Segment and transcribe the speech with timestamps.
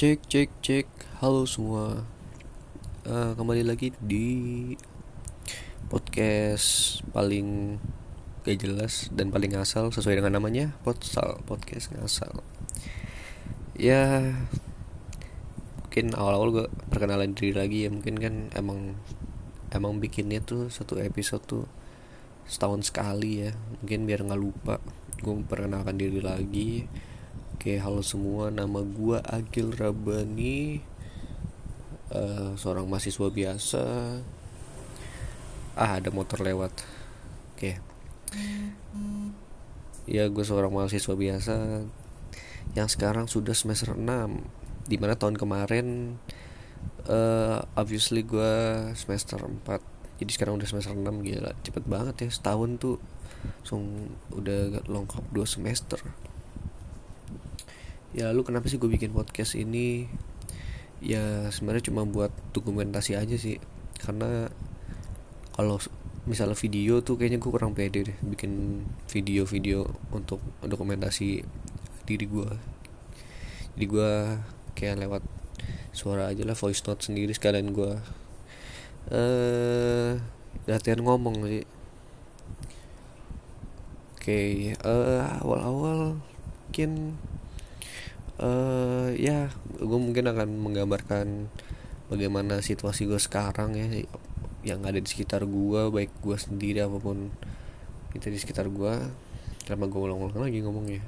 [0.00, 0.88] Cek cek cek.
[1.20, 2.08] Halo semua.
[3.04, 4.72] Eh, Kembali lagi di
[5.92, 7.76] Podcast Paling
[8.48, 12.32] Gak jelas Dan paling ngasal Sesuai dengan namanya Potsal Podcast ngasal.
[13.76, 14.40] Ya
[15.84, 17.92] Mungkin awal-awal gue Perkenalan diri lagi ya.
[17.92, 18.96] Mungkin kan emang
[19.68, 21.68] Emang bikinnya tuh Satu episode tuh
[22.48, 23.52] Setahun sekali ya.
[23.84, 24.80] Mungkin biar nggak lupa
[25.20, 26.88] Gue memperkenalkan diri lagi
[27.60, 28.48] Oke, halo semua.
[28.48, 30.80] Nama gua Agil Rabani.
[32.08, 33.84] eh, seorang mahasiswa biasa.
[35.76, 36.72] Ah, ada motor lewat.
[37.52, 37.76] Oke.
[40.08, 41.84] Ya, gue seorang mahasiswa biasa
[42.72, 44.40] yang sekarang sudah semester 6.
[44.88, 46.16] Di mana tahun kemarin
[47.12, 49.84] eh obviously gua semester 4.
[50.16, 51.52] Jadi sekarang udah semester 6 gila.
[51.60, 52.96] Cepet banget ya, setahun tuh
[53.60, 56.00] langsung udah lengkap 2 semester
[58.16, 60.10] ya lu kenapa sih gue bikin podcast ini?
[61.00, 63.56] Ya sebenarnya cuma buat dokumentasi aja sih.
[64.00, 64.50] Karena
[65.54, 65.80] kalau
[66.28, 71.42] misalnya video tuh kayaknya gue kurang pede deh bikin video-video untuk dokumentasi
[72.04, 72.50] diri gue
[73.72, 74.10] jadi gue
[74.76, 75.22] kayak lewat
[75.96, 77.92] suara aja lah voice note sendiri sekalian gue
[79.10, 80.20] eh
[80.68, 81.64] latihan ngomong sih.
[84.20, 84.40] Oke
[84.76, 86.20] eh awal-awal
[86.68, 87.16] mungkin
[88.40, 91.52] eh ya gue mungkin akan menggambarkan
[92.08, 93.86] bagaimana situasi gue sekarang ya
[94.64, 97.28] yang ada di sekitar gue baik gue sendiri apa pun
[98.16, 98.94] itu di sekitar gue
[99.64, 101.04] kenapa gue ulang-ulang lagi ngomongnya.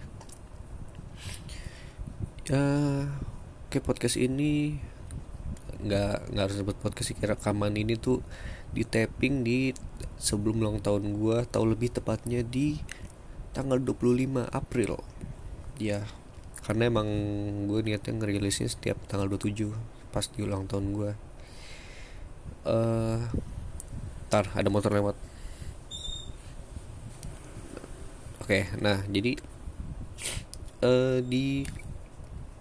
[2.47, 2.65] Ya
[3.67, 4.79] oke podcast ini
[5.83, 8.23] nggak nggak harus sebut podcast sih rekaman ini tuh
[8.71, 9.75] di tapping di
[10.21, 12.79] sebelum ulang tahun gue atau lebih tepatnya di
[13.51, 15.03] tanggal 25 April.
[15.83, 16.07] Ya
[16.63, 17.09] karena emang
[17.67, 19.75] gue niatnya ngerilisnya setiap tanggal 27
[20.15, 21.11] pas di ulang tahun gue.
[22.71, 23.21] Eh
[24.31, 25.19] tar ada motor lewat.
[28.43, 29.39] Oke nah jadi
[30.83, 31.67] eh di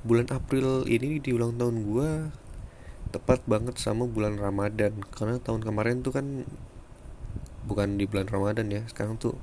[0.01, 2.09] bulan April ini di ulang tahun gue
[3.13, 4.97] tepat banget sama bulan Ramadan.
[5.13, 6.25] Karena tahun kemarin tuh kan
[7.69, 9.37] bukan di bulan Ramadan ya sekarang tuh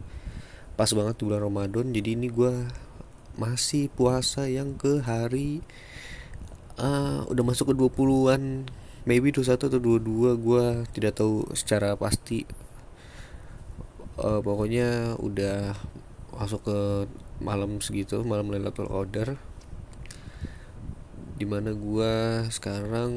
[0.74, 1.94] pas banget di bulan Ramadan.
[1.94, 2.66] Jadi ini gue
[3.38, 5.62] masih puasa yang ke hari
[6.78, 8.66] ah udah masuk ke 20-an
[9.06, 12.44] maybe 21 atau 22 gue tidak tahu secara pasti.
[14.18, 15.78] Eh, pokoknya udah
[16.34, 16.78] masuk ke
[17.38, 19.38] malam segitu malam Lailatul Qadar
[21.38, 22.14] di mana gue
[22.50, 23.14] sekarang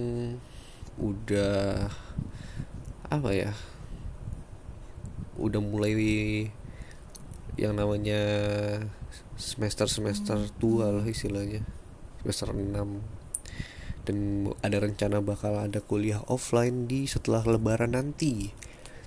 [1.01, 1.89] udah
[3.09, 3.51] apa ya
[5.41, 5.97] udah mulai
[7.57, 8.21] yang namanya
[9.41, 11.65] semester-semester tua lah istilahnya.
[12.21, 13.21] Semester 6
[14.01, 18.49] dan ada rencana bakal ada kuliah offline di setelah lebaran nanti.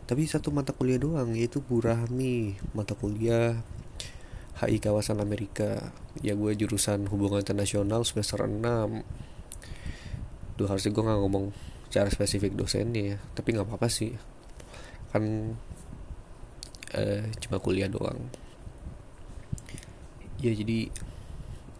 [0.04, 2.58] Tapi satu mata kuliah doang yaitu Burahmi.
[2.76, 3.62] Mata kuliah
[4.62, 5.94] HI kawasan Amerika.
[6.22, 9.02] Ya gue jurusan hubungan internasional semester 6
[10.54, 11.50] Duh harusnya gue gak ngomong
[11.90, 13.18] secara spesifik dosennya ya.
[13.34, 14.14] Tapi gak apa-apa sih.
[15.10, 15.56] Kan
[16.94, 18.30] eh, cuma kuliah doang
[20.42, 20.90] Ya jadi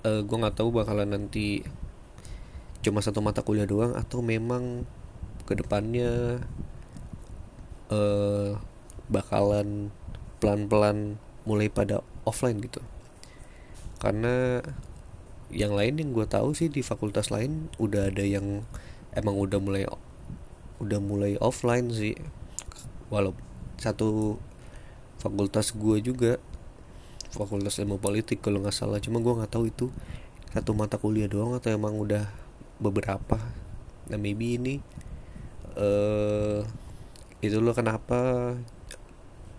[0.07, 1.67] eh, gue gak tahu bakalan nanti
[2.85, 4.87] Cuma satu mata kuliah doang Atau memang
[5.49, 6.43] ke depannya
[7.89, 8.51] eh,
[9.11, 9.93] Bakalan
[10.45, 11.17] pelan-pelan
[11.49, 12.85] mulai pada offline gitu.
[13.97, 14.61] Karena
[15.49, 18.67] yang lain yang gue tahu sih di fakultas lain udah ada yang
[19.17, 19.85] emang udah mulai
[20.85, 22.13] udah mulai offline sih.
[23.09, 23.33] Walau
[23.81, 24.37] satu
[25.21, 26.37] fakultas gue juga
[27.35, 29.03] fakultas ilmu politik kalau nggak salah.
[29.03, 29.91] Cuma gue nggak tahu itu
[30.55, 32.31] satu mata kuliah doang atau emang udah
[32.79, 33.43] beberapa.
[34.07, 34.75] Nah maybe ini
[35.75, 36.63] eh
[37.43, 38.55] itu loh kenapa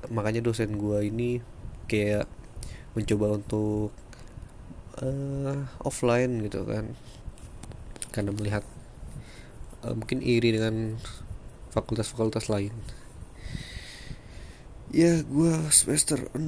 [0.08, 1.44] makanya dosen gue ini
[1.92, 2.26] kayak
[2.96, 3.92] mencoba untuk
[5.04, 6.96] eh offline gitu kan.
[8.16, 8.64] Karena melihat
[9.84, 10.96] eh, mungkin iri dengan
[11.76, 12.72] fakultas-fakultas lain.
[14.96, 16.40] Ya gua semester 6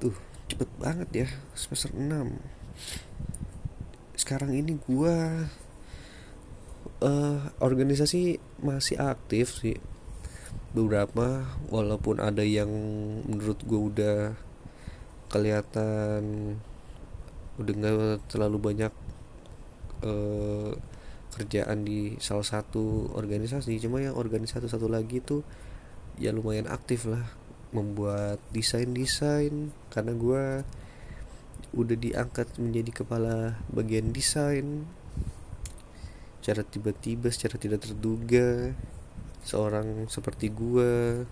[0.00, 0.14] tuh
[0.50, 2.54] cepet banget ya semester 6
[4.14, 5.44] sekarang ini gua
[7.04, 9.76] eh organisasi masih aktif sih.
[10.72, 12.70] Beberapa walaupun ada yang
[13.28, 14.18] menurut gua udah
[15.28, 16.22] kelihatan
[17.60, 18.92] udah nggak terlalu banyak
[20.02, 20.72] eh,
[21.36, 23.76] kerjaan di salah satu organisasi.
[23.82, 25.44] Cuma yang organisasi satu lagi tuh
[26.16, 27.26] ya lumayan aktif lah
[27.74, 30.62] membuat desain-desain karena gua
[31.74, 34.86] udah diangkat menjadi kepala bagian desain.
[36.38, 38.72] Secara tiba-tiba secara tidak terduga
[39.44, 41.24] seorang seperti gue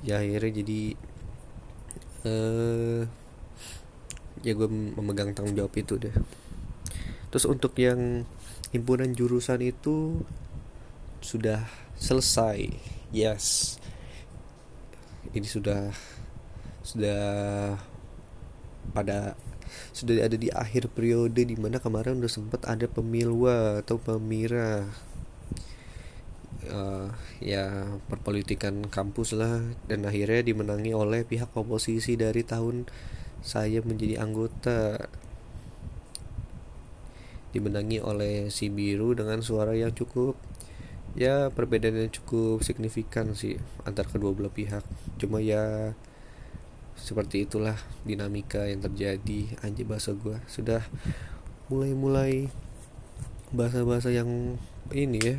[0.00, 0.82] ya akhirnya jadi
[2.24, 3.02] uh,
[4.44, 6.14] ya gue memegang tanggung jawab itu deh.
[7.32, 8.24] Terus untuk yang
[8.70, 10.22] himpunan jurusan itu
[11.24, 11.64] sudah
[11.96, 12.70] selesai
[13.10, 13.76] yes
[15.36, 15.92] ini sudah
[16.80, 17.20] sudah
[18.96, 19.36] pada
[19.92, 24.86] sudah ada di akhir periode di mana kemarin udah sempat ada pemilwa atau pemira
[26.70, 27.10] uh,
[27.42, 29.62] ya perpolitikan kampus lah.
[29.86, 32.86] Dan akhirnya dimenangi oleh pihak oposisi dari tahun
[33.42, 35.10] saya menjadi anggota.
[37.50, 40.36] Dimenangi oleh si biru dengan suara yang cukup
[41.16, 43.56] ya perbedaannya cukup signifikan sih
[43.88, 44.84] antar kedua belah pihak.
[45.16, 45.96] Cuma ya
[46.96, 49.56] seperti itulah dinamika yang terjadi.
[49.64, 50.84] Anjir bahasa gue sudah
[51.72, 52.52] mulai-mulai
[53.50, 54.60] bahasa-bahasa yang
[54.92, 55.36] ini ya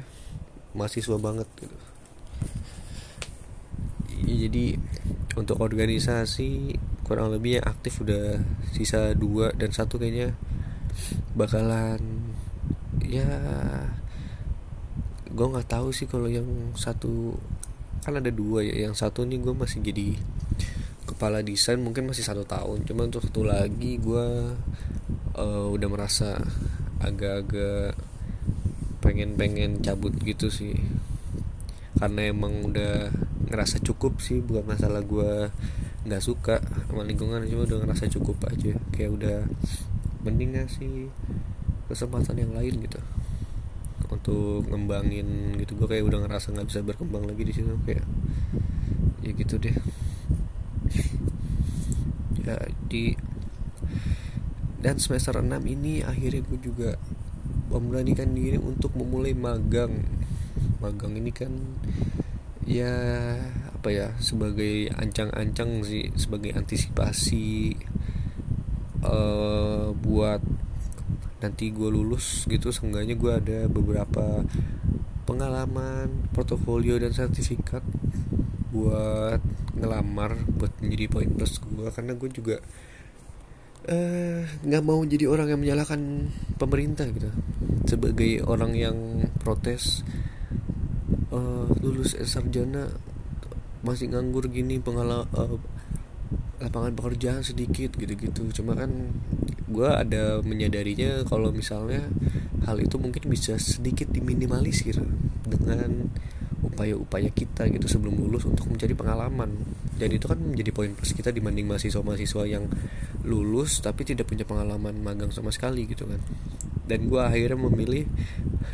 [0.74, 1.78] mahasiswa banget gitu.
[4.28, 4.82] Jadi
[5.38, 6.76] untuk organisasi
[7.06, 8.42] kurang lebih yang aktif udah
[8.74, 10.34] sisa dua dan satu kayaknya
[11.38, 12.02] bakalan
[13.06, 13.30] ya
[15.38, 17.38] gue nggak tahu sih kalau yang satu
[18.02, 18.90] kan ada dua ya.
[18.90, 20.18] Yang satu nih gue masih jadi
[21.06, 22.90] kepala desain mungkin masih satu tahun.
[22.90, 24.28] Cuma untuk satu lagi gue
[25.38, 26.42] uh, udah merasa
[26.98, 27.94] agak-agak
[29.06, 30.74] pengen-pengen cabut gitu sih.
[32.02, 33.14] Karena emang udah
[33.54, 35.54] ngerasa cukup sih bukan masalah gue
[36.10, 36.58] nggak suka
[36.90, 38.74] sama lingkungan cuma udah ngerasa cukup aja.
[38.90, 39.38] Kayak udah
[40.26, 41.14] mending sih
[41.86, 42.98] kesempatan yang lain gitu
[44.12, 45.76] untuk ngembangin gitu.
[45.80, 48.06] Gue kayak udah ngerasa nggak bisa berkembang lagi di situ kayak
[49.24, 49.76] ya gitu deh.
[52.48, 52.56] Ya
[52.88, 53.14] di
[54.80, 56.96] dan semester 6 ini akhirnya gue juga
[57.68, 60.06] memberanikan diri untuk memulai magang.
[60.80, 61.52] Magang ini kan
[62.68, 62.94] ya
[63.72, 67.80] apa ya sebagai ancang-ancang sih sebagai antisipasi
[69.04, 70.44] uh, buat
[71.38, 74.42] nanti gue lulus gitu seenggaknya gue ada beberapa
[75.28, 77.86] pengalaman portofolio dan sertifikat
[78.74, 79.44] buat
[79.78, 82.56] ngelamar buat menjadi poin plus gue karena gue juga
[83.88, 86.02] eh, nggak uh, mau jadi orang yang menyalahkan
[86.60, 87.30] pemerintah gitu.
[87.88, 88.98] Sebagai orang yang
[89.40, 90.04] protes
[91.32, 92.92] uh, lulus sarjana
[93.86, 95.56] masih nganggur gini pengalaman uh,
[96.60, 98.50] lapangan pekerjaan sedikit gitu-gitu.
[98.52, 98.92] Cuma kan
[99.68, 102.08] gue ada menyadarinya kalau misalnya
[102.64, 105.00] hal itu mungkin bisa sedikit diminimalisir
[105.44, 106.12] dengan
[106.64, 109.50] upaya-upaya kita gitu sebelum lulus untuk mencari pengalaman.
[109.98, 112.70] Dan itu kan menjadi poin plus kita dibanding mahasiswa-mahasiswa yang
[113.26, 116.22] lulus tapi tidak punya pengalaman magang sama sekali gitu kan.
[116.88, 118.08] Dan gue akhirnya memilih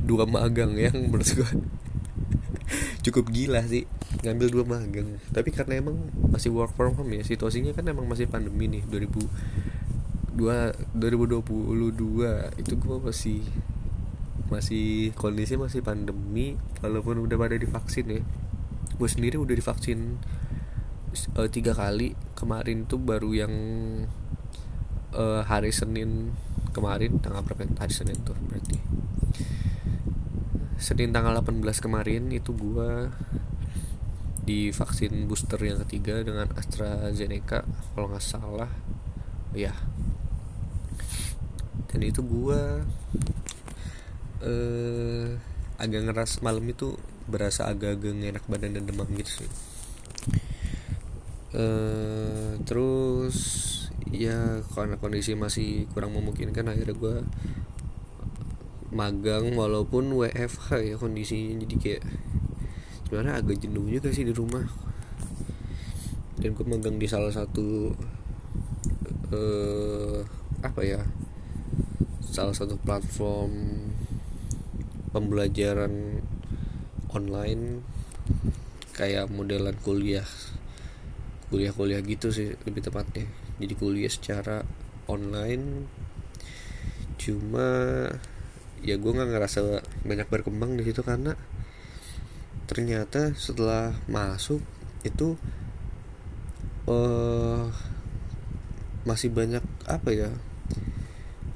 [0.04, 1.50] dua magang yang menurut gue
[3.07, 3.88] cukup gila sih
[4.22, 5.22] ngambil dua magang.
[5.31, 5.95] Tapi karena emang
[6.28, 8.84] masih work from home ya situasinya kan emang masih pandemi nih
[10.33, 13.41] 2002 2022 itu gue masih
[14.50, 18.21] masih kondisi masih pandemi walaupun udah pada divaksin ya.
[18.97, 20.18] Gue sendiri udah divaksin
[21.38, 22.18] uh, tiga kali.
[22.33, 23.53] Kemarin tuh baru yang
[25.13, 26.33] uh, hari Senin
[26.74, 28.77] kemarin tanggal berapa hari Senin tuh berarti.
[30.81, 33.13] Senin tanggal 18 kemarin itu gue
[34.44, 37.63] divaksin booster yang ketiga dengan AstraZeneca
[37.94, 38.69] kalau nggak salah.
[39.54, 39.71] Ya
[41.94, 42.62] dan itu gue
[44.42, 45.38] eh,
[45.78, 46.97] agak ngeras malam itu
[47.30, 49.52] berasa agak-agak enak badan dan demam gitu sih.
[51.54, 53.38] Eh, terus
[54.09, 57.16] ya karena kondisi masih kurang memungkinkan akhirnya gue
[58.90, 61.62] magang walaupun WFH ya kondisinya.
[61.62, 62.04] Jadi kayak
[63.06, 64.66] sebenarnya agak jenuh juga sih di rumah.
[66.42, 67.94] Dan gue magang di salah satu
[69.30, 70.19] uh,
[70.66, 71.06] apa ya
[72.33, 73.54] salah satu platform
[75.13, 76.18] pembelajaran
[77.13, 77.85] online
[78.97, 80.25] kayak modelan kuliah
[81.54, 83.30] kuliah-kuliah gitu sih lebih tepatnya.
[83.61, 84.66] Jadi kuliah secara
[85.06, 85.85] online.
[87.21, 87.69] Cuma
[88.81, 91.37] ya gue nggak ngerasa banyak berkembang di situ karena
[92.66, 94.66] ternyata setelah masuk
[95.06, 95.37] itu
[96.90, 97.69] uh,
[99.06, 100.33] masih banyak apa ya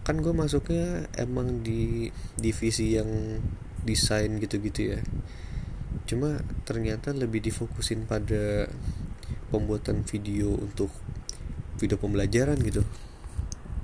[0.07, 2.07] kan gue masuknya emang di
[2.39, 3.43] divisi yang
[3.83, 4.99] desain gitu-gitu ya.
[6.07, 8.71] Cuma ternyata lebih difokusin pada
[9.51, 10.87] pembuatan video untuk
[11.75, 12.87] video pembelajaran gitu.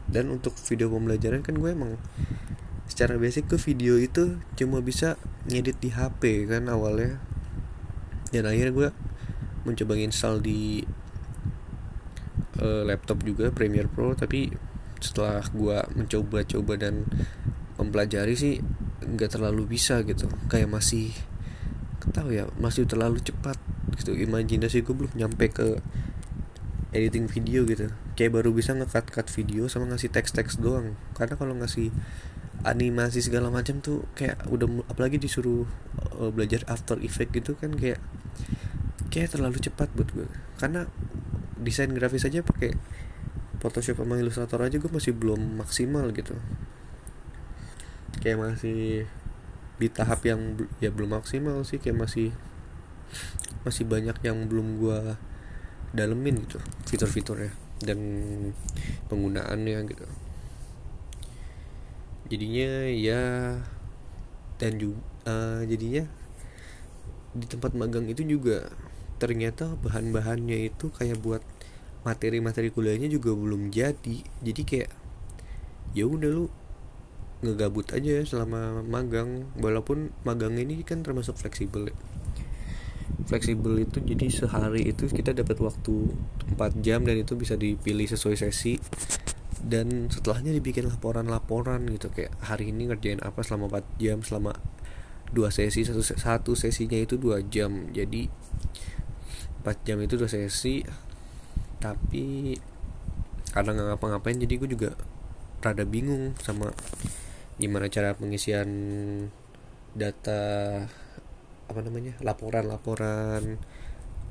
[0.07, 1.99] Dan untuk video pembelajaran kan gue emang
[2.87, 5.19] secara basic tuh video itu cuma bisa
[5.51, 7.19] ngedit di HP kan awalnya.
[8.31, 8.89] Dan akhirnya gue
[9.67, 10.87] mencoba install di
[12.63, 14.71] uh, laptop juga Premiere Pro tapi
[15.03, 17.03] setelah gue mencoba-coba dan
[17.75, 18.63] mempelajari sih
[19.03, 20.31] nggak terlalu bisa gitu.
[20.47, 21.11] Kayak masih
[22.15, 23.59] tahu ya masih terlalu cepat
[23.99, 24.15] gitu.
[24.15, 25.83] Imajinasi gue belum nyampe ke
[26.95, 27.91] editing video gitu.
[28.15, 30.95] Kayak baru bisa ngekat cut video sama ngasih teks teks doang.
[31.11, 31.91] Karena kalau ngasih
[32.63, 35.67] animasi segala macam tuh kayak udah apalagi disuruh
[36.15, 37.99] uh, belajar After Effect gitu kan kayak
[39.11, 40.87] kayak terlalu cepat buat gue karena
[41.59, 42.73] desain grafis aja pakai
[43.63, 46.35] Photoshop sama Illustrator aja gue masih belum maksimal gitu.
[48.19, 49.07] Kayak masih
[49.79, 52.35] di tahap yang ya belum maksimal sih kayak masih
[53.63, 54.99] masih banyak yang belum gue
[55.95, 57.99] dalemin gitu fitur-fiturnya dan
[59.07, 60.07] penggunaannya gitu.
[62.27, 63.21] Jadinya ya
[64.59, 66.03] dan juga uh, jadinya
[67.33, 68.69] di tempat magang itu juga
[69.17, 71.41] ternyata bahan-bahannya itu kayak buat
[72.03, 74.23] materi-materi kuliahnya juga belum jadi.
[74.43, 74.91] Jadi kayak
[75.95, 76.45] ya udah lu
[77.43, 79.47] ngegabut aja selama magang.
[79.59, 81.95] Walaupun magang ini kan termasuk fleksibel ya.
[83.27, 86.11] Fleksibel itu jadi sehari itu kita dapat waktu
[86.59, 88.79] 4 jam dan itu bisa dipilih sesuai sesi.
[89.63, 92.11] Dan setelahnya dibikin laporan-laporan gitu.
[92.11, 94.51] Kayak hari ini ngerjain apa selama 4 jam selama
[95.33, 97.87] dua sesi satu satu sesinya itu dua jam.
[97.95, 98.27] Jadi
[99.63, 100.83] 4 jam itu dua sesi
[101.83, 102.55] tapi
[103.51, 104.89] karena nggak ngapa-ngapain jadi gue juga
[105.59, 106.71] rada bingung sama
[107.59, 108.69] gimana cara pengisian
[109.91, 110.41] data
[111.67, 113.59] apa namanya laporan-laporan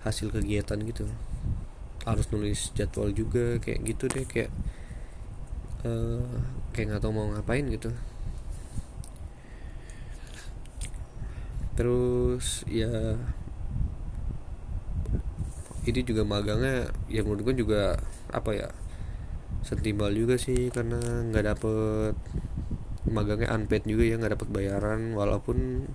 [0.02, 1.06] hasil kegiatan gitu.
[2.02, 4.50] Harus nulis jadwal juga kayak gitu deh kayak
[5.86, 6.40] uh,
[6.74, 7.92] kayak nggak tahu mau ngapain gitu.
[11.78, 13.16] Terus ya
[15.82, 17.98] ini juga magangnya ya menurut gue juga
[18.30, 18.68] apa ya
[19.62, 20.98] sentimbal juga sih karena
[21.30, 22.14] nggak dapet
[23.06, 25.86] magangnya unpaid juga ya nggak dapet bayaran walaupun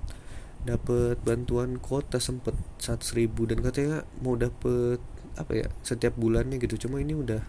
[0.67, 4.99] dapat bantuan kota sempet seratus ribu dan katanya mau dapet
[5.39, 6.87] apa ya setiap bulannya gitu.
[6.87, 7.39] Cuma ini udah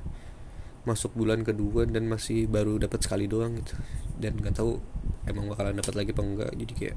[0.87, 3.75] masuk bulan kedua dan masih baru dapat sekali doang gitu.
[4.23, 4.79] Dan nggak tahu
[5.27, 6.97] emang bakalan dapat lagi apa enggak jadi kayak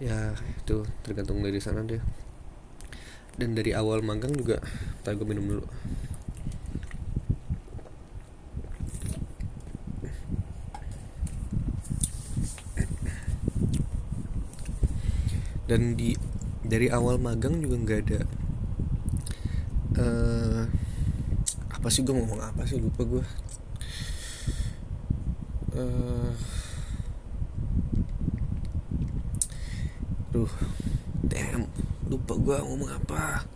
[0.00, 2.00] ya itu tergantung dari sana deh
[3.40, 4.60] dan dari awal magang juga
[5.00, 5.64] tak gue minum dulu.
[15.64, 16.12] Dan di
[16.66, 18.20] dari awal magang juga nggak ada
[20.02, 20.62] uh,
[21.72, 22.76] apa sih gue ngomong apa sih?
[22.76, 23.24] Lupa gue
[25.78, 26.34] uh,
[30.34, 30.52] duh
[31.26, 31.70] damn
[32.10, 33.46] lupa gue ngomong apa.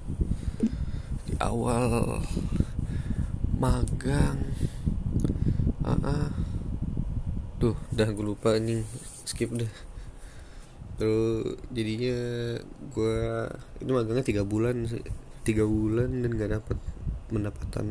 [1.27, 2.23] Di awal
[3.59, 4.39] magang.
[5.83, 6.27] Ah uh -uh.
[7.59, 8.87] duh udah gue lupa ini
[9.27, 9.69] skip deh.
[10.95, 12.17] Terus jadinya
[12.95, 13.19] gue
[13.83, 14.87] itu magangnya tiga bulan
[15.43, 16.79] tiga bulan dan gak dapat
[17.29, 17.87] pendapatan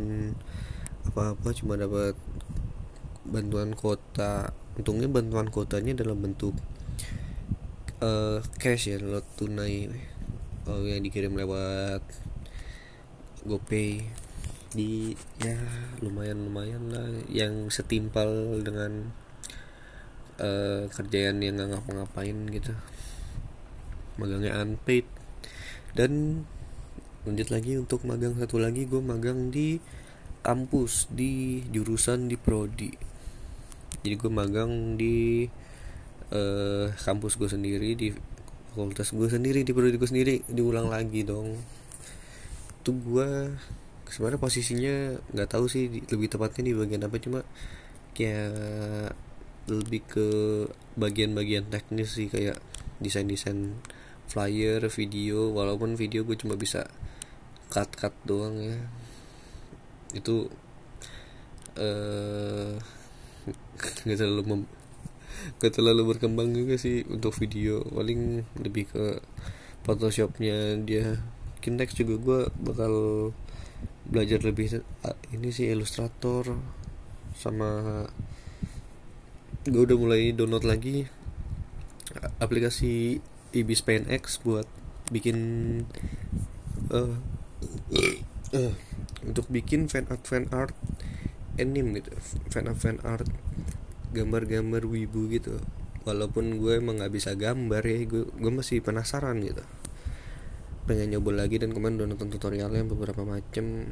[1.03, 2.15] apa-apa cuma dapat
[3.27, 6.55] bantuan kota untungnya bantuan kotanya dalam bentuk
[8.01, 9.91] uh, cash ya lo tunai
[10.67, 12.03] oh, yang dikirim lewat
[13.43, 14.03] GoPay.
[14.73, 15.59] Di ya
[16.01, 17.07] lumayan lumayan lah.
[17.29, 19.11] Yang setimpal dengan
[20.39, 22.73] uh, kerjaan yang nggak ngapa-ngapain gitu.
[24.17, 25.05] Magangnya unpaid.
[25.93, 26.43] Dan
[27.23, 29.79] lanjut lagi untuk magang satu lagi gue magang di
[30.43, 32.91] kampus di jurusan di prodi.
[34.03, 35.47] Jadi gue magang di
[36.35, 38.11] uh, kampus gue sendiri di
[38.73, 41.61] fakultas gue sendiri di prodi gue sendiri diulang lagi dong.
[42.81, 43.53] Itu gue
[44.09, 44.95] sebenarnya posisinya
[45.29, 47.45] nggak tahu sih lebih tepatnya di bagian apa cuma
[48.17, 49.13] kayak
[49.69, 50.27] lebih ke
[50.97, 52.57] bagian-bagian teknis sih kayak
[52.97, 53.77] desain-desain
[54.25, 56.89] flyer video walaupun video gue cuma bisa
[57.69, 58.81] cut cut doang ya.
[60.17, 60.49] Itu
[61.77, 62.75] eh uh,
[64.09, 64.61] nggak terlalu mem
[65.59, 67.83] gak terlalu berkembang juga sih untuk video.
[67.83, 69.19] Paling lebih ke
[69.83, 71.19] photoshopnya dia.
[71.63, 72.93] Kintex juga gue bakal
[74.03, 74.83] belajar lebih
[75.31, 76.59] ini sih ilustrator
[77.39, 78.03] sama
[79.63, 81.07] gue udah mulai download lagi
[82.43, 83.23] aplikasi
[83.55, 84.67] Ibis X buat
[85.07, 85.37] bikin
[86.91, 87.15] uh,
[88.53, 88.73] uh,
[89.29, 90.75] untuk bikin fan art fan art
[91.55, 92.11] anime gitu.
[92.49, 93.29] Fan art fan art
[94.13, 95.57] gambar-gambar wibu gitu.
[96.05, 99.65] Walaupun gue emang nggak bisa gambar ya gue gue masih penasaran gitu.
[100.85, 103.91] Pengen nyoba lagi dan kemarin udah nonton tutorialnya beberapa macem.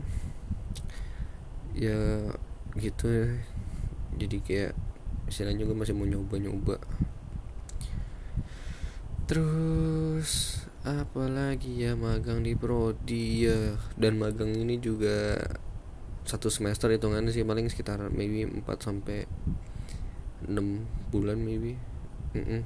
[1.73, 2.29] Ya
[2.77, 3.27] gitu ya.
[4.19, 4.73] Jadi kayak
[5.31, 6.77] istilahnya gue masih mau nyoba-nyoba.
[9.25, 11.95] Terus apalagi ya?
[11.95, 13.79] Magang di prodi ya.
[13.95, 15.39] Dan magang ini juga
[16.27, 19.25] satu semester hitungannya sih paling sekitar maybe 4 sampai
[20.47, 21.77] 6 bulan maybe.
[22.31, 22.61] Mm -mm.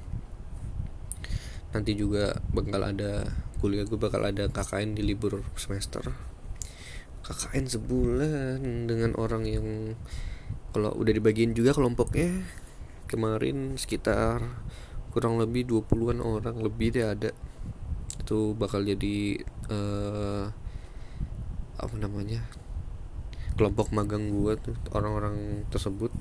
[1.76, 3.28] nanti juga bakal ada
[3.60, 6.08] kuliah gue bakal ada KKN di libur semester.
[7.26, 9.68] KKN sebulan dengan orang yang
[10.72, 12.46] kalau udah dibagiin juga kelompoknya.
[13.12, 14.40] Kemarin sekitar
[15.12, 17.32] kurang lebih 20-an orang lebih deh ada.
[18.24, 20.48] Itu bakal jadi uh,
[21.76, 22.40] apa namanya
[23.56, 26.12] kelompok magang gua tuh orang-orang tersebut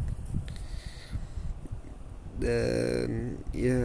[2.39, 3.83] dan ya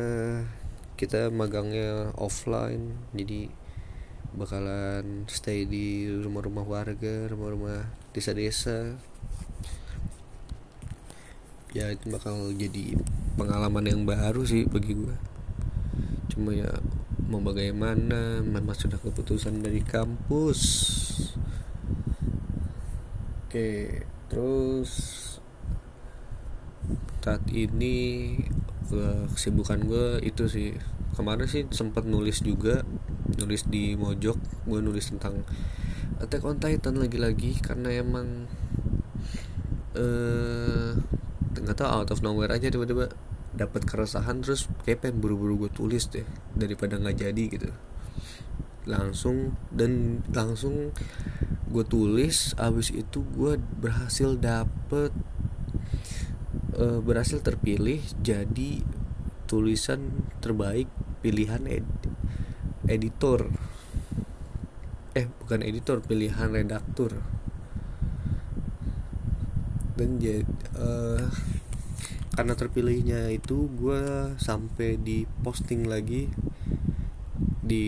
[0.99, 2.97] kita magangnya offline.
[3.15, 3.49] Jadi
[4.35, 8.97] bakalan stay di rumah-rumah warga rumah-rumah desa-desa.
[11.69, 12.97] Ya itu bakal jadi
[13.37, 15.29] pengalaman yang baru sih bagi gue
[16.39, 16.71] cuma ya
[17.27, 18.39] mau bagaimana?
[18.39, 20.61] Memang sudah keputusan dari kampus.
[23.43, 24.91] Oke terus
[27.19, 28.35] saat ini
[29.35, 30.71] kesibukan gue itu sih.
[31.13, 32.87] Kemarin sih sempat nulis juga
[33.35, 34.65] nulis di mojok.
[34.65, 35.43] Gue nulis tentang
[36.19, 38.47] Attack on Titan lagi-lagi karena emang
[39.95, 40.91] eh uh,
[41.59, 43.11] nggak tahu out of nowhere aja tiba-tiba
[43.55, 47.69] dapat keresahan terus kayak buru-buru gue tulis deh daripada nggak jadi gitu.
[48.87, 50.95] Langsung dan langsung
[51.69, 55.13] gue tulis abis itu gue berhasil dapet
[56.77, 58.81] uh, berhasil terpilih jadi
[59.49, 60.87] tulisan terbaik
[61.25, 61.87] pilihan ed
[62.85, 63.49] editor.
[65.17, 67.21] Eh bukan editor pilihan redaktur.
[69.97, 70.47] Dan jadi
[70.79, 71.27] uh,
[72.39, 76.31] karena terpilihnya itu gue sampai di posting lagi
[77.59, 77.85] di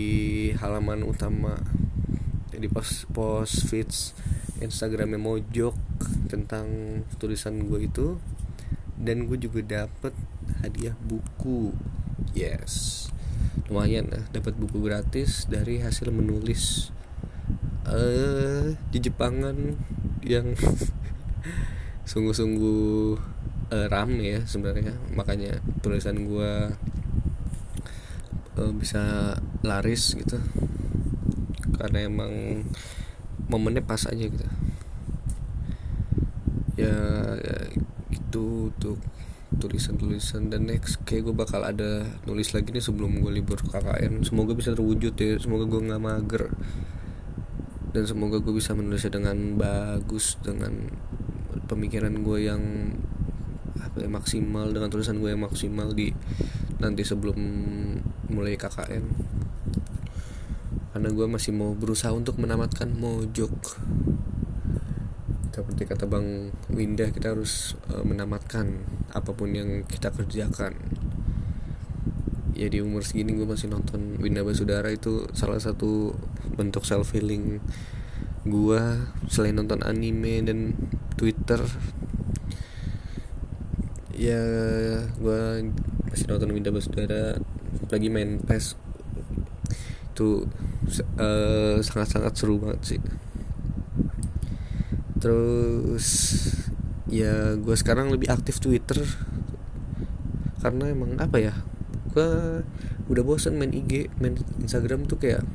[0.60, 1.56] halaman utama
[2.52, 4.12] di post post feeds
[4.60, 5.74] Instagramnya Mojok
[6.28, 8.20] tentang tulisan gue itu
[9.02, 10.14] dan gue juga dapet
[10.62, 11.74] hadiah buku.
[12.32, 13.10] Yes.
[13.66, 16.94] Lumayan lah dapat buku gratis dari hasil menulis
[17.82, 19.74] eh uh, di Jepangan
[20.22, 20.54] yang
[22.10, 23.18] sungguh-sungguh
[23.74, 24.94] uh, rame ya sebenarnya.
[25.18, 26.52] Makanya tulisan gue
[28.54, 29.34] uh, bisa
[29.66, 30.38] laris gitu.
[31.74, 32.62] Karena emang
[33.50, 34.46] momennya pas aja gitu.
[36.78, 36.96] Ya,
[37.36, 37.56] ya
[38.82, 38.98] tuh
[39.62, 40.50] tulisan-tulisan.
[40.50, 44.74] Dan next kayak gue bakal ada nulis lagi nih sebelum gue libur KKN semoga bisa
[44.74, 45.38] terwujud ya.
[45.38, 46.50] Semoga gue nggak mager.
[47.94, 50.90] Dan semoga gue bisa menulisnya dengan bagus dengan
[51.70, 52.62] pemikiran gue yang
[53.78, 56.12] apa ya, maksimal dengan tulisan gue yang maksimal di
[56.82, 57.38] nanti sebelum
[58.32, 59.04] mulai KKN
[60.92, 63.80] karena gue masih mau berusaha untuk menamatkan mojok
[65.52, 68.80] seperti kata Bang Winda kita harus uh, menamatkan
[69.12, 70.72] apa pun yang kita kerjakan.
[72.56, 76.16] Ya di umur segini gue masih nonton Winda Basudara itu salah satu
[76.56, 77.60] bentuk self healing
[78.48, 78.80] gue
[79.30, 80.74] selain nonton anime dan
[81.14, 81.62] Twitter
[84.18, 84.42] ya
[85.06, 85.40] gue
[86.10, 87.36] masih nonton Winda Basudara
[87.92, 88.80] lagi main PES.
[90.16, 90.48] Itu
[91.20, 93.00] uh, sangat-sangat seru banget sih
[95.22, 96.06] terus
[97.06, 98.98] ya gue sekarang lebih aktif Twitter.
[100.58, 101.54] Karena emang apa ya
[102.10, 102.60] gue
[103.06, 105.46] udah bosan main IG main Instagram tuh kayak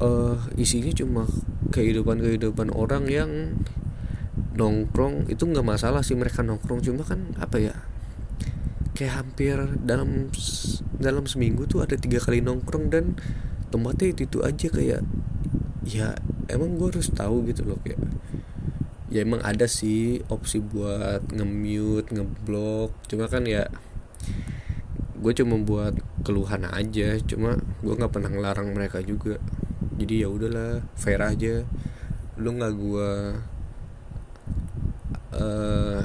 [0.00, 1.28] uh, isinya cuma
[1.70, 3.60] kehidupan kehidupan orang yang
[4.56, 5.28] nongkrong.
[5.28, 7.76] Itu nggak masalah sih mereka nongkrong cuma kan apa ya
[8.96, 10.28] kayak hampir dalam
[11.00, 13.16] dalam seminggu tuh ada tiga kali nongkrong dan
[13.72, 15.00] tempatnya itu, itu aja kayak
[15.88, 16.20] ya
[16.54, 18.00] emang gue harus tahu gitu loh kayak
[19.10, 23.66] ya emang ada sih opsi buat nge-mute, ngeblok cuma kan ya
[25.20, 25.92] gue cuma buat
[26.24, 29.36] keluhan aja cuma gue nggak pernah ngelarang mereka juga.
[30.00, 31.60] Jadi ya udahlah fair aja.
[32.40, 33.10] Lu nggak gue
[35.36, 36.00] uh,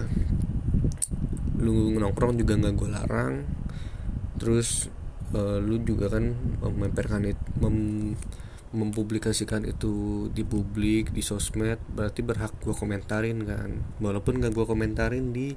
[1.63, 3.33] lu nongkrong juga nggak gue larang.
[4.35, 4.91] Terus
[5.31, 7.77] uh, lu juga kan memperkan itu mem
[8.75, 13.71] mempublikasikan itu di publik di sosmed berarti berhak gue komentarin kan.
[14.03, 15.55] Walaupun gak gue komentarin di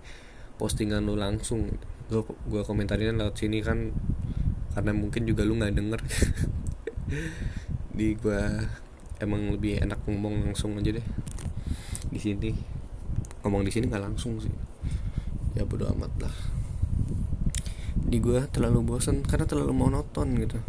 [0.57, 1.67] postingan lu langsung.
[2.07, 3.91] Gue gue komentarin lewat sini kan
[4.73, 6.01] karena mungkin juga lu nggak denger.
[7.99, 8.43] Di gue
[9.19, 11.07] emang lebih enak ngomong langsung aja deh.
[12.15, 12.55] Di sini.
[13.43, 14.55] Ngomong di sini nggak langsung sih.
[15.59, 16.35] Ya bodo amat lah.
[17.99, 20.63] Di gue terlalu bosan karena terlalu monoton gitu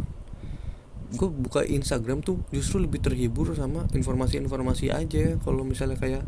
[1.10, 5.38] gue buka Instagram tuh justru lebih terhibur sama informasi-informasi aja.
[5.42, 6.24] Kalau misalnya kayak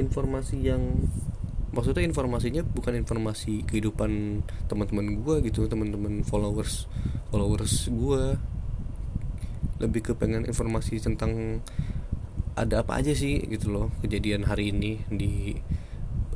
[0.00, 1.08] informasi yang
[1.72, 6.84] maksudnya informasinya bukan informasi kehidupan teman-teman gue gitu teman-teman followers
[7.32, 8.36] followers gue
[9.80, 11.64] lebih ke pengen informasi tentang
[12.52, 15.56] ada apa aja sih gitu loh kejadian hari ini di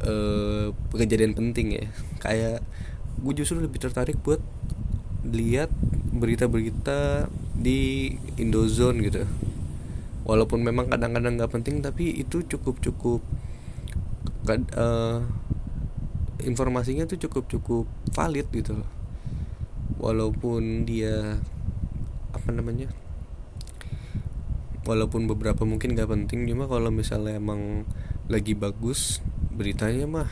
[0.04, 1.86] uh, kejadian penting ya.
[2.20, 2.64] Kayak
[3.20, 4.40] gue justru lebih tertarik buat
[5.26, 5.68] lihat
[6.16, 9.24] berita-berita di Indozone gitu.
[10.26, 13.20] Walaupun memang kadang-kadang nggak penting tapi itu cukup cukup
[14.76, 15.22] uh,
[16.42, 18.90] informasinya tuh cukup cukup valid gitu loh.
[19.96, 21.40] Walaupun dia
[22.36, 22.92] apa namanya
[24.86, 27.82] walaupun beberapa mungkin nggak penting cuma kalau misalnya emang
[28.30, 29.18] lagi bagus
[29.50, 30.30] beritanya mah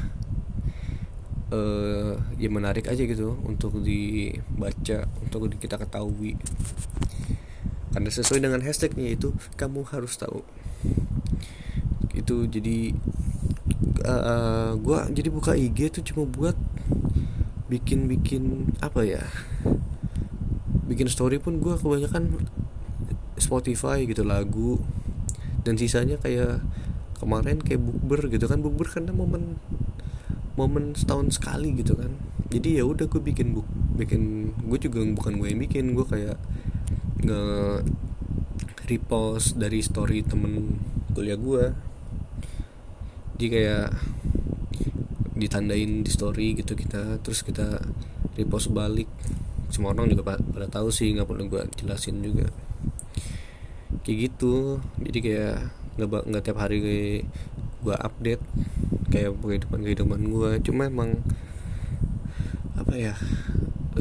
[1.51, 6.39] uh, ya menarik aja gitu untuk dibaca untuk kita ketahui
[7.95, 10.43] karena sesuai dengan hashtagnya itu kamu harus tahu.
[12.11, 12.91] Itu jadi
[14.03, 16.59] uh, gue jadi buka IG tuh cuma buat
[17.71, 19.23] bikin bikin apa ya?
[20.91, 22.51] Bikin story pun gue kebanyakan
[23.39, 24.83] Spotify gitu lagu.
[25.63, 26.67] Dan sisanya kayak
[27.23, 28.59] kemarin kayak bukber gitu kan.
[28.59, 29.63] Bukber karena momen
[30.59, 32.11] momen setahun sekali gitu kan.
[32.51, 36.35] Jadi ya udah gue bikin buk bikin gue juga bukan gue yang bikin gue kayak
[37.25, 37.45] nge
[38.85, 40.77] repost dari story temen
[41.17, 41.65] kuliah gue
[43.35, 43.89] jadi kayak
[45.35, 47.83] ditandain di story gitu kita terus kita
[48.39, 49.11] repost balik.
[49.71, 52.47] Semua orang juga pada tahu sih nggak perlu gue jelasin juga.
[54.07, 54.79] Kayak gitu.
[55.03, 55.57] Jadi kayak
[55.99, 56.79] nggak nggak tiap hari
[57.85, 58.43] gue update
[59.13, 61.21] kayak kehidupan kehidupan gue cuma emang
[62.75, 63.15] apa ya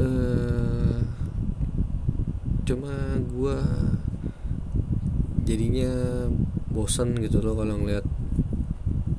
[0.00, 0.98] uh,
[2.64, 3.58] cuma gue
[5.44, 5.92] jadinya
[6.72, 8.02] bosan gitu loh kalau ngeliat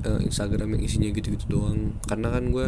[0.04, 1.96] uh, Instagram yang isinya gitu-gitu doang.
[2.04, 2.66] Karena kan gue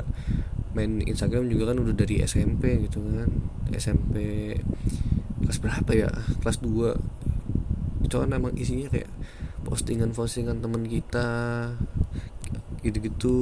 [0.72, 3.28] main Instagram juga kan udah dari SMP gitu kan.
[3.74, 4.16] SMP
[5.42, 6.10] kelas berapa ya?
[6.40, 9.10] Kelas 2 itu kan emang isinya kayak
[9.66, 11.28] postingan-postingan teman kita
[12.80, 13.36] gitu-gitu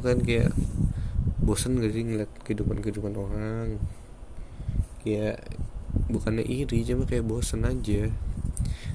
[0.00, 0.50] kan kayak
[1.44, 3.78] bosan gak sih ngeliat kehidupan-kehidupan orang?
[5.04, 5.57] Kayak
[6.08, 8.08] bukannya iri cuma kayak bosen aja.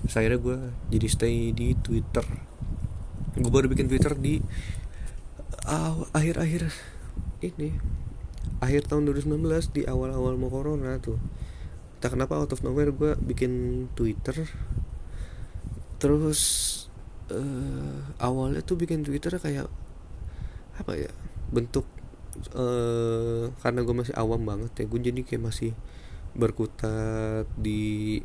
[0.04, 0.58] Terus akhirnya gue
[0.92, 2.26] jadi stay di Twitter.
[3.38, 4.42] Gue baru bikin Twitter di
[5.70, 6.70] uh, akhir-akhir
[7.46, 7.74] ini
[8.60, 11.22] akhir tahun 2019 di awal-awal mau corona tuh.
[12.04, 14.44] Tak kenapa out of nowhere gue bikin Twitter.
[16.02, 16.42] Terus
[17.32, 19.72] uh, awalnya tuh bikin Twitter kayak
[20.74, 21.12] apa ya
[21.54, 21.86] bentuk
[22.58, 25.72] uh, karena gue masih awam banget ya gue jadi kayak masih
[26.34, 28.22] berkutat di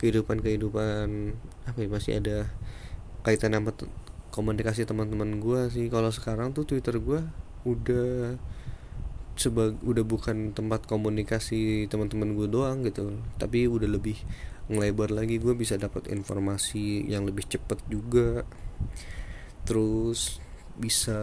[0.00, 1.36] kehidupan kehidupan
[1.68, 2.48] apa ya masih ada
[3.20, 3.70] kaitan sama
[4.30, 5.86] komunikasi teman-teman gue sih.
[5.92, 7.20] Kalau sekarang tuh twitter gue
[7.66, 8.38] udah
[9.36, 13.20] sebag udah bukan tempat komunikasi teman-teman gue doang gitu.
[13.36, 14.16] Tapi udah lebih
[14.70, 15.36] ngelebar lagi.
[15.42, 18.46] Gue bisa dapat informasi yang lebih cepet juga.
[19.66, 20.40] Terus
[20.80, 21.20] bisa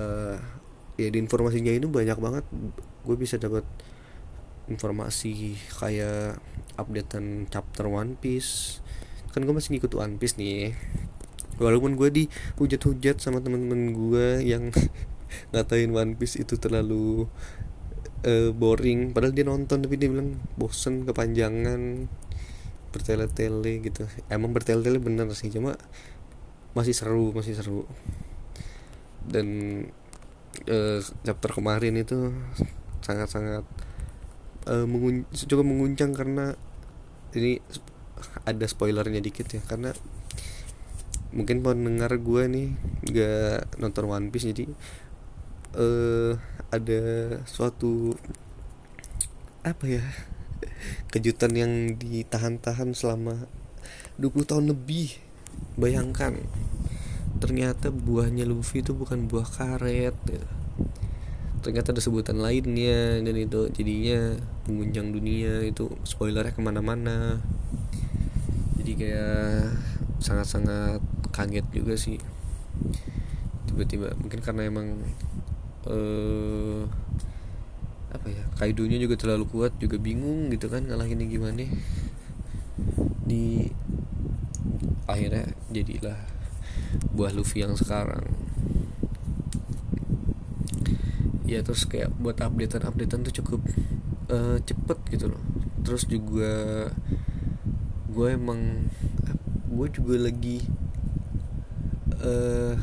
[0.99, 2.45] ya di informasinya itu banyak banget.
[3.07, 3.63] Gue bisa dapat
[4.67, 6.39] informasi kayak
[6.75, 8.83] updatean chapter One Piece.
[9.31, 10.75] Kan gue masih ngikut One Piece nih.
[11.57, 14.69] Walaupun gue dihujat-hujat sama temen-temen gue yang
[15.51, 17.25] ngatain One Piece itu terlalu
[18.27, 19.15] uh, boring.
[19.15, 22.05] Padahal dia nonton tapi dia bilang bosen kepanjangan
[22.91, 24.05] bertele-tele gitu.
[24.29, 25.75] Emang bertele-tele bener sih cuma
[26.77, 27.89] masih seru masih seru.
[29.27, 29.47] Dan
[30.69, 32.31] uh, chapter kemarin itu
[33.01, 33.65] sangat-sangat
[34.67, 36.53] uh, mengun cukup menguncang karena
[37.33, 37.63] ini
[38.43, 39.95] ada spoilernya dikit ya karena
[41.31, 42.67] mungkin pendengar gue nih
[43.11, 44.65] gak nonton One Piece jadi
[45.75, 46.35] uh,
[46.71, 47.01] ada
[47.47, 48.15] suatu
[49.63, 50.03] apa ya
[51.11, 53.47] kejutan yang ditahan-tahan selama
[54.19, 55.19] 20 tahun lebih.
[55.77, 56.37] Bayangkan
[57.37, 60.45] ternyata buahnya Luffy itu bukan buah karet ya.
[61.61, 67.39] Ternyata ada sebutan lainnya dan itu jadinya mengunjang dunia itu spoilernya ke mana-mana.
[68.77, 69.73] Jadi kayak
[70.19, 70.99] sangat-sangat
[71.31, 72.19] kaget juga sih.
[73.67, 74.99] Tiba-tiba mungkin karena emang
[75.87, 76.83] eh
[78.07, 81.63] apa ya kaidonya juga terlalu kuat juga bingung gitu kan ngalahinnya gimana.
[83.23, 83.71] Di
[85.07, 86.19] akhirnya jadilah
[87.15, 88.27] buah Luffy yang sekarang.
[91.47, 93.63] Ya terus kayak buat updatean updatean tuh cukup
[94.31, 95.41] uh, cepet gitu loh.
[95.83, 96.51] Terus juga
[98.07, 98.89] gue emang
[99.67, 100.63] gue juga lagi
[102.23, 102.73] uh,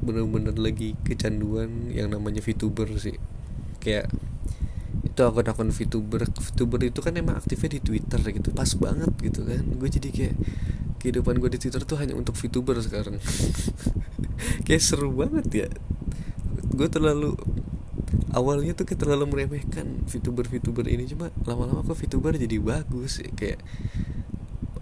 [0.00, 3.16] bener-bener lagi kecanduan yang namanya VTuber sih.
[3.80, 4.10] Kayak
[5.06, 9.62] itu akun-akun VTuber VTuber itu kan emang aktifnya di Twitter gitu pas banget gitu kan.
[9.78, 10.36] Gue jadi kayak
[11.00, 13.16] kehidupan gue di Twitter tuh hanya untuk VTuber sekarang.
[14.68, 15.68] Kayak seru banget ya.
[16.76, 17.40] Gue terlalu
[18.34, 23.30] awalnya tuh kayak terlalu meremehkan VTuber VTuber ini cuma lama-lama kok VTuber jadi bagus ya
[23.34, 23.60] kayak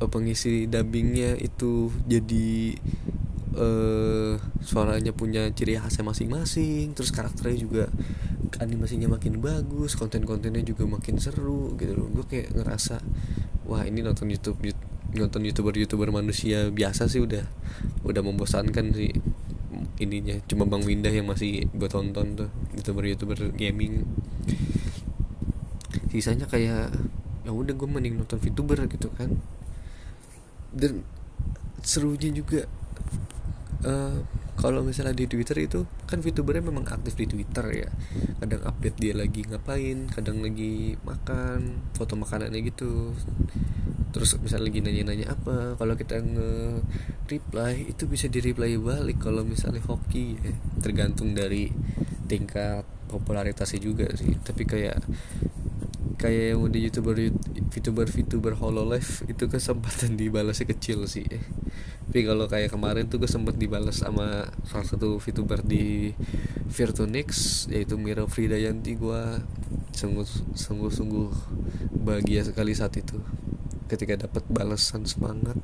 [0.01, 2.77] eh, pengisi dubbingnya itu jadi
[3.59, 7.85] uh, suaranya punya ciri khasnya masing-masing terus karakternya juga
[8.59, 12.09] animasinya makin bagus konten-kontennya juga makin seru gitu loh.
[12.11, 13.05] Gue kayak ngerasa
[13.69, 14.59] wah ini nonton YouTube
[15.15, 17.45] nonton youtuber youtuber manusia biasa sih udah
[18.03, 19.13] udah membosankan sih
[20.03, 20.41] ininya.
[20.49, 24.07] Cuma Bang Windah yang masih gue tonton tuh youtuber-youtuber gaming.
[26.09, 26.95] Sisanya kayak
[27.45, 29.35] ya udah gue mending nonton VTuber gitu kan.
[30.73, 31.03] Dan
[31.83, 32.65] serunya juga
[33.85, 34.21] uh,
[34.59, 37.89] kalau misalnya di Twitter itu kan VTubernya memang aktif di Twitter ya.
[38.43, 43.15] Kadang update dia lagi ngapain kadang lagi makan foto makanannya gitu.
[44.11, 46.83] Terus misalnya lagi nanya-nanya apa kalau kita nge
[47.31, 50.53] reply itu bisa di reply balik kalau misalnya hoki ya.
[50.83, 51.71] Tergantung dari
[52.29, 54.37] tingkat popularitasnya juga sih.
[54.45, 55.01] Tapi kayak
[56.19, 57.15] kayak yang udah youtuber
[57.73, 61.27] youtuber VTuber Hololive itu kesempatan dibalasnya kecil sih.
[62.09, 66.13] Tapi kalau kayak kemarin tuh gue sempet dibalas sama salah satu VTuber di
[66.69, 68.93] Virtunix yaitu Mira Fridayanti.
[69.01, 69.41] Gue
[69.97, 71.31] sungguh sungguh sungguh
[72.05, 73.19] bahagia sekali saat itu
[73.89, 75.57] ketika dapat balasan semangat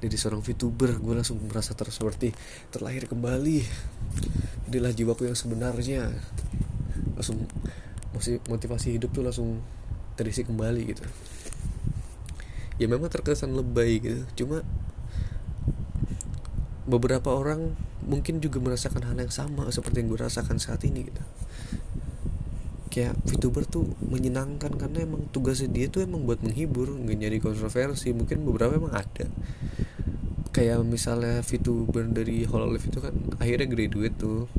[0.00, 2.32] dari seorang VTuber gue langsung merasa terus seperti
[2.72, 3.60] terlahir kembali.
[4.72, 6.08] Inilah jiwaku yang sebenarnya.
[7.14, 7.44] Langsung
[8.48, 9.60] motivasi hidup tuh langsung
[10.16, 11.04] terisi kembali gitu.
[12.80, 14.24] Ya memang terkesan lebay gitu.
[14.44, 14.64] Cuma
[16.88, 21.22] beberapa orang mungkin juga merasakan hal yang sama seperti yang gue rasakan saat ini gitu.
[22.90, 28.16] Kayak VTuber tuh menyenangkan karena emang tugasnya dia tuh emang buat menghibur nggak nyari kontroversi.
[28.16, 29.28] Mungkin beberapa emang ada
[30.50, 34.50] kayak misalnya VTuber dari Hololive itu kan akhirnya graduate tuh.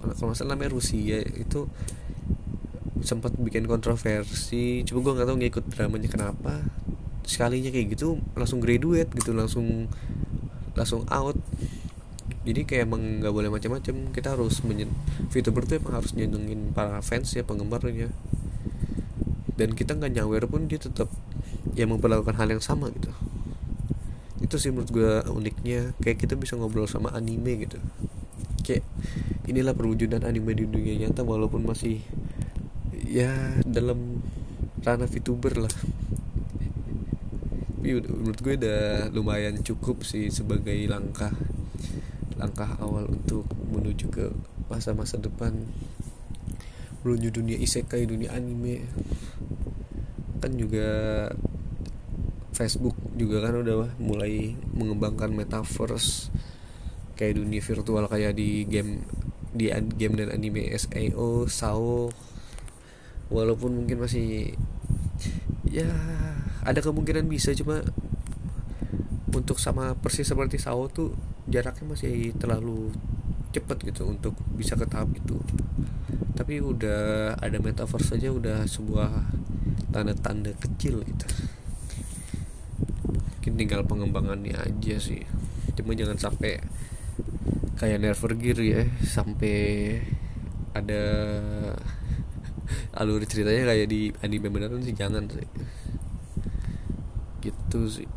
[0.00, 1.66] Kalau masalah namanya Rusia itu
[3.00, 6.62] sempat bikin kontroversi cuma gue nggak tahu ngikut dramanya kenapa.
[7.26, 9.90] Sekalinya kayak gitu langsung graduate gitu langsung
[10.78, 11.38] langsung out.
[12.46, 13.94] Jadi kayak emang nggak boleh macam-macam.
[14.14, 14.90] Kita harus menyen
[15.34, 18.10] VTuber tuh emang harus nyenengin para fans ya penggemarnya.
[19.58, 21.10] Dan kita nggak nyawer pun dia tetap
[21.74, 23.12] ya memperlakukan hal yang sama gitu
[24.50, 25.94] itu sih menurut gue uniknya.
[26.02, 27.78] Kayak kita bisa ngobrol sama anime gitu.
[28.66, 28.82] Kayak
[29.46, 32.02] inilah perwujudan anime di dunia nyata walaupun masih
[33.06, 33.30] ya
[33.62, 34.18] dalam
[34.82, 35.74] ranah VTuber lah.
[37.78, 38.82] Tapi menurut gue udah
[39.14, 41.30] lumayan cukup sih sebagai langkah
[42.34, 44.34] langkah awal untuk menuju ke
[44.66, 45.54] masa-masa depan.
[47.06, 48.82] Menuju dunia isekai dunia anime.
[50.42, 50.90] Kan juga
[52.50, 56.32] Facebook juga kan udah mulai mengembangkan metaverse.
[57.20, 59.04] Kayak dunia virtual kayak di game
[59.52, 59.68] di
[60.00, 62.08] game dan anime SAO, SAO
[63.28, 64.56] walaupun mungkin masih
[65.68, 65.86] ya
[66.64, 67.84] ada kemungkinan bisa cuma
[69.30, 71.14] untuk sama persis seperti Sao tuh
[71.46, 72.90] jaraknya masih terlalu
[73.52, 75.36] cepet gitu untuk bisa ke tahap itu.
[76.34, 79.10] Tapi udah ada metaverse saja udah sebuah
[79.92, 81.26] tanda-tanda kecil gitu
[83.50, 85.26] mungkin tinggal pengembangannya aja sih.
[85.74, 86.62] Cuma jangan sampai
[87.82, 89.98] kayak Never Gear ya sampai
[90.70, 91.02] ada
[92.94, 95.50] alur ceritanya kayak di anime beneran sih jangan sih.
[97.42, 98.08] Gitu sih.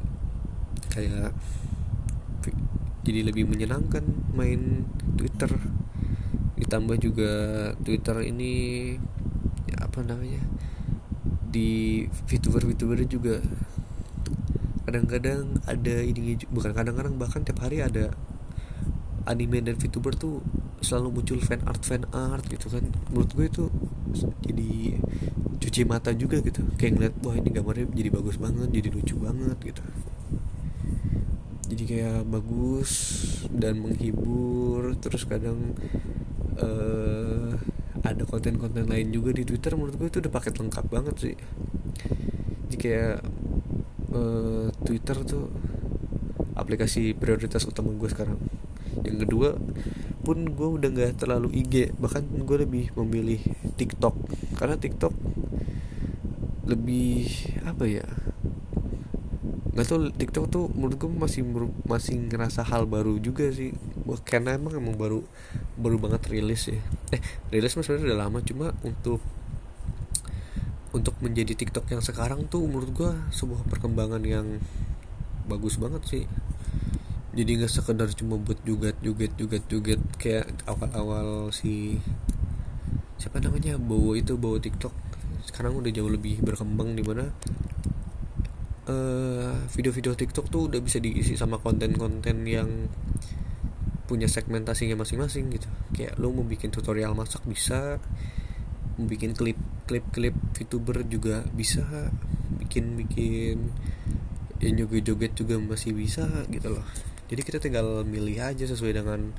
[0.93, 1.33] Kayak
[3.01, 4.05] jadi lebih menyenangkan
[4.37, 4.85] main
[5.17, 5.49] Twitter.
[6.61, 7.31] Ditambah juga
[7.81, 8.53] Twitter ini
[9.81, 10.45] apa namanya
[11.49, 13.41] di VTuber VTuber juga
[14.93, 18.13] kadang-kadang ada ini bukan kadang-kadang bahkan tiap hari ada
[19.25, 20.45] anime dan VTuber tuh
[20.86, 22.86] selalu muncul fan art fan art gitu kan.
[23.10, 23.63] Menurut gue itu
[24.45, 25.01] jadi
[25.58, 26.62] cuci mata juga gitu.
[26.77, 29.84] Kayak ngeliat wah ini gambarnya jadi bagus banget jadi lucu banget gitu.
[31.73, 32.91] Jadi kayak bagus
[33.49, 35.73] dan menghibur terus kadang
[36.62, 37.58] uh,
[38.06, 41.36] ada konten-konten lain juga di Twitter menurut gue itu udah paket lengkap banget sih.
[42.69, 43.25] Jadi kayak
[44.13, 45.49] uh, Twitter tuh
[46.54, 48.38] aplikasi prioritas utama gue sekarang.
[49.02, 49.49] Yang kedua
[50.23, 53.41] pun gue udah nggak terlalu IG bahkan gue lebih memilih
[53.76, 54.15] TikTok.
[54.56, 55.13] Karena TikTok
[56.63, 57.28] lebih
[57.67, 58.08] apa ya
[59.73, 61.41] nggak tau TikTok tuh menurut gue masih
[61.89, 63.73] masih ngerasa hal baru juga sih.
[64.21, 65.26] Karena emang emang baru
[65.73, 66.78] baru banget rilis ya.
[67.10, 69.17] Eh rilis mas sebenarnya udah lama cuma untuk
[70.93, 74.62] untuk menjadi TikTok yang sekarang tuh menurut gue sebuah perkembangan yang
[75.49, 76.23] bagus banget sih.
[77.34, 81.97] Jadi nggak sekedar cuma buat jugat jugat jugat jugat kayak awal-awal si
[83.17, 84.93] siapa namanya bawa itu bawa TikTok.
[85.49, 87.34] Sekarang udah jauh lebih berkembang di mana
[88.86, 92.69] uh, video-video TikTok tuh udah bisa diisi sama konten-konten yang
[94.06, 95.65] punya segmentasinya masing-masing gitu.
[95.97, 97.97] Kayak lo mau bikin tutorial masak bisa
[98.97, 99.58] bikin klip
[99.89, 101.82] klip klip VTuber juga bisa
[102.62, 103.73] bikin bikin
[104.63, 106.86] yang joget-joget juga masih bisa gitu loh.
[107.27, 109.34] Jadi kita tinggal milih aja sesuai dengan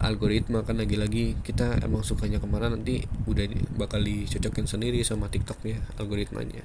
[0.00, 5.82] algoritma kan lagi-lagi kita emang sukanya ke mana nanti udah bakal dicocokin sendiri sama tiktoknya
[5.98, 6.62] algoritmanya.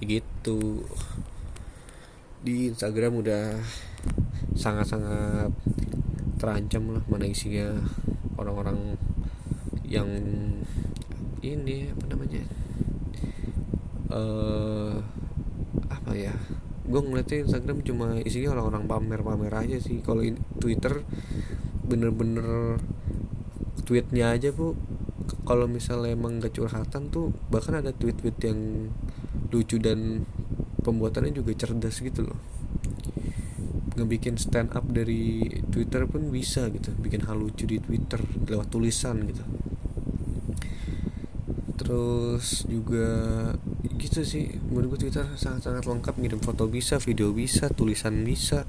[0.00, 0.86] Gitu.
[2.40, 3.58] Di Instagram udah
[4.56, 5.52] sangat-sangat
[6.40, 7.68] terancam lah mana isinya
[8.40, 8.96] orang-orang
[9.84, 10.08] yang
[11.40, 12.42] ini apa namanya
[14.12, 15.00] uh,
[15.88, 16.34] apa ya
[16.90, 20.02] gue ngeliatnya Instagram cuma isinya orang-orang pamer-pamer aja sih.
[20.02, 20.26] Kalau
[20.58, 21.06] Twitter
[21.86, 22.82] bener-bener
[23.86, 24.74] tweetnya aja bu.
[25.46, 28.90] Kalau misalnya emang gak curhatan tuh bahkan ada tweet-tweet yang
[29.54, 30.26] lucu dan
[30.82, 32.38] pembuatannya juga cerdas gitu loh.
[33.94, 38.18] Ngebikin stand up dari Twitter pun bisa gitu bikin hal lucu di Twitter
[38.50, 39.46] lewat tulisan gitu
[41.80, 43.08] terus juga
[43.96, 48.68] gitu sih menurut gue Twitter sangat-sangat lengkap ngirim foto bisa video bisa tulisan bisa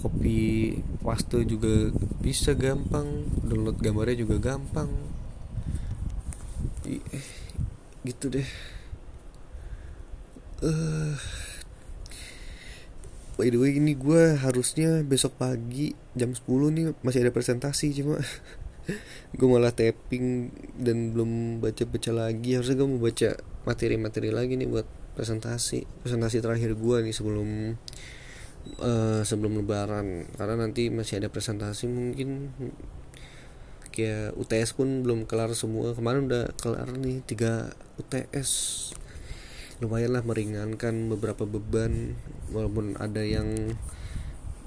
[0.00, 1.92] copy paste juga
[2.24, 4.88] bisa gampang download gambarnya juga gampang.
[8.00, 8.48] Gitu deh.
[10.60, 11.16] Uh,
[13.40, 16.44] by the way ini gue harusnya besok pagi jam 10
[16.76, 18.20] nih masih ada presentasi cuma
[19.38, 22.56] gue malah tapping dan belum baca-baca lagi.
[22.56, 23.30] Harusnya gue mau baca
[23.68, 25.84] materi-materi lagi nih buat presentasi.
[26.04, 27.76] Presentasi terakhir gue nih sebelum
[28.80, 30.28] uh, sebelum lebaran.
[30.34, 32.54] Karena nanti masih ada presentasi mungkin.
[33.90, 35.92] Kayak UTS pun belum kelar semua.
[35.92, 38.50] Kemarin udah kelar nih tiga UTS
[39.80, 42.12] lumayan lah meringankan beberapa beban
[42.52, 43.80] walaupun ada yang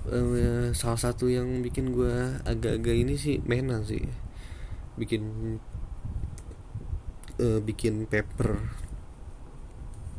[0.09, 4.03] uh, salah satu yang bikin gue agak-agak ini sih mena sih.
[4.99, 5.23] Bikin
[7.39, 8.59] uh, bikin paper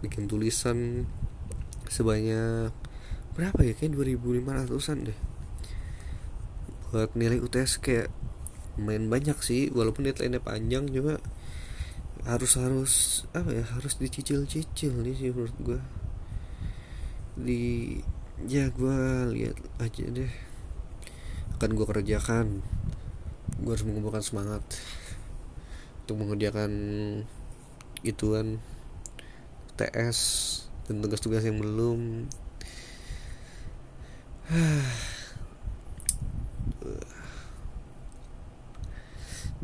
[0.05, 1.09] bikin tulisan
[1.89, 2.73] sebanyak
[3.35, 3.73] berapa ya?
[3.77, 5.19] Kayak 2500an deh.
[6.95, 8.09] Buat nilai UTS kayak
[8.75, 11.23] main banyak sih walaupun deadline-nya panjang juga
[12.25, 12.95] harus harus
[13.37, 15.81] apa ya harus dicicil-cicil nih sih menurut gue
[17.37, 17.63] di
[18.43, 18.99] ya gue
[19.31, 20.33] lihat aja deh.
[21.55, 22.67] Akan gue kerjakan.
[23.63, 24.63] Gue harus mengumpulkan semangat
[26.05, 26.71] untuk mengerjakan
[28.03, 28.61] gituan
[29.79, 30.19] TS
[30.91, 32.29] dan tugas-tugas yang belum.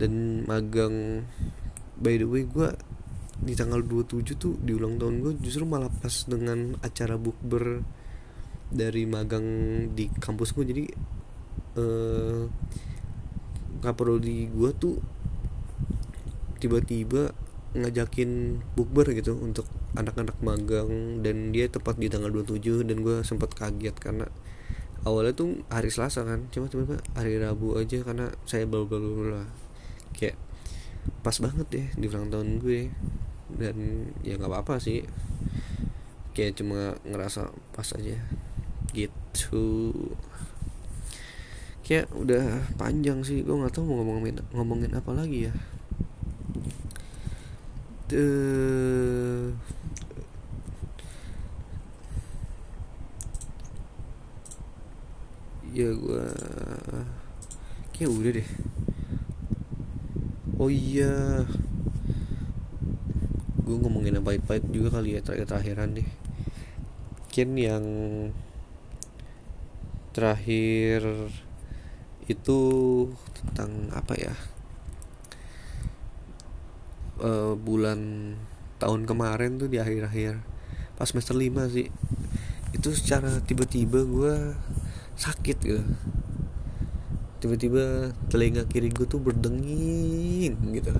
[0.00, 1.28] Dan magang
[2.00, 2.72] by the way gue
[3.44, 7.84] di tanggal 27 tuh di ulang tahun gue justru malah pas dengan acara bukber
[8.70, 9.46] dari magang
[9.98, 10.84] di kampus gue jadi
[11.78, 12.42] eh
[13.80, 14.96] kaprodi gue tuh
[16.60, 17.32] tiba-tiba
[17.70, 21.22] ngajakin bukber gitu untuk anak-anak magang.
[21.24, 24.26] Dan dia tepat di tanggal 27 dan gue sempat kaget karena
[25.06, 29.48] awalnya tuh hari Selasa kan cuma tiba-tiba hari Rabu aja karena saya baru-baru lah.
[30.12, 30.36] Kayak
[31.24, 32.92] pas banget deh di ulang tahun gue.
[33.50, 33.76] Dan
[34.26, 35.06] ya nggak apa-apa sih.
[36.36, 38.18] Kayak cuma ngerasa pas aja
[38.94, 39.92] gitu.
[41.86, 45.54] Kayak udah panjang sih gue nggak tahu mau ngomongin ngomongin apa lagi ya.
[48.10, 48.26] The
[55.70, 56.26] ya gue
[57.94, 58.48] kayak udah deh.
[60.58, 61.42] Oh iya.
[63.66, 66.08] Gue ngomongin baik-baik juga kali ya terakhir terakhiran deh.
[67.30, 67.86] Ken yang
[70.10, 71.06] terakhir
[72.26, 72.60] itu
[73.42, 74.34] tentang apa ya?
[77.20, 78.32] Uh, bulan
[78.80, 80.40] tahun kemarin tuh di akhir-akhir
[80.96, 81.88] pas semester 5 sih.
[82.76, 84.34] Itu secara tiba-tiba gue
[85.16, 85.82] sakit gitu.
[87.40, 90.92] Tiba-tiba telinga kiri gue tuh berdenging gitu.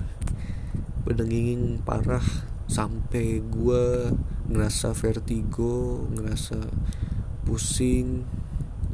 [1.05, 2.23] Berdenging parah
[2.71, 4.15] sampai gue
[4.47, 6.59] ngerasa vertigo ngerasa
[7.43, 8.23] pusing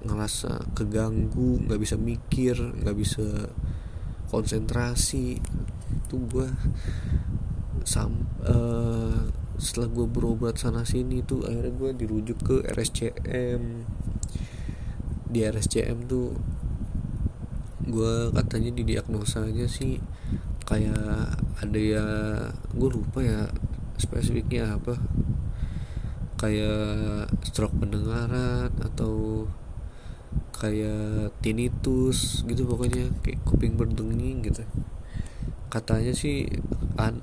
[0.08, 3.52] ngerasa keganggu nggak bisa mikir nggak bisa
[4.32, 5.38] konsentrasi.
[6.08, 6.48] Itu gue
[7.88, 13.62] sam uh, setelah gue berobat sana sini tuh akhirnya gue dirujuk ke RSCM
[15.28, 16.36] di RSCM tuh
[17.88, 19.96] gue katanya di diagnosanya sih
[20.68, 22.06] kayak ada ya
[22.76, 23.48] gue lupa ya
[23.98, 24.96] spesifiknya apa.
[26.38, 29.48] Kayak stroke pendengaran atau
[30.58, 34.66] kayak tinnitus gitu pokoknya kayak kuping berdenging gitu.
[35.70, 36.48] Katanya sih
[36.98, 37.22] an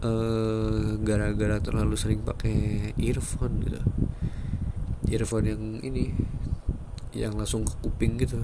[0.00, 3.80] uh, gara-gara terlalu sering pakai earphone gitu.
[5.12, 6.14] Earphone yang ini
[7.12, 8.40] yang langsung ke kuping gitu.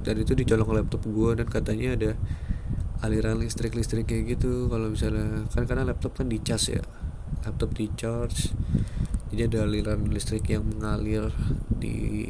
[0.00, 2.10] Dan itu dicolong ke laptop gue dan katanya ada
[3.04, 4.66] aliran listrik listrik kayak gitu.
[4.72, 6.82] Kalau misalnya kan karena laptop kan dicas ya.
[7.44, 8.52] Laptop di charge
[9.28, 11.28] jadi ada aliran listrik yang mengalir
[11.68, 12.26] di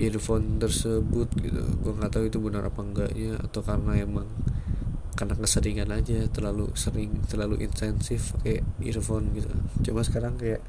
[0.00, 1.60] earphone tersebut gitu.
[1.84, 4.26] Gue nggak tahu itu benar apa enggaknya atau karena emang
[5.12, 9.52] karena keseringan aja terlalu sering terlalu intensif pakai earphone gitu.
[9.90, 10.64] Coba sekarang kayak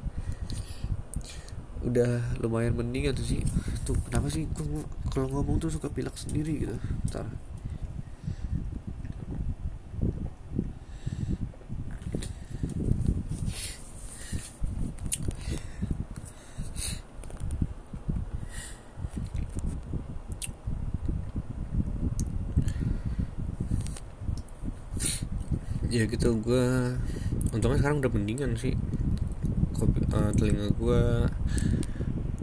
[1.82, 3.40] udah lumayan mendingan sih.
[3.88, 6.76] Tuh kenapa sih gue kalau ngomong tuh suka pilak sendiri gitu.
[7.08, 7.26] Ntar
[25.92, 26.96] ya gitu gue
[27.52, 28.72] untungnya sekarang udah mendingan sih.
[29.76, 31.02] Kopi, uh, telinga gue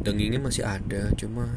[0.05, 1.49] dengingnya masih ada cuma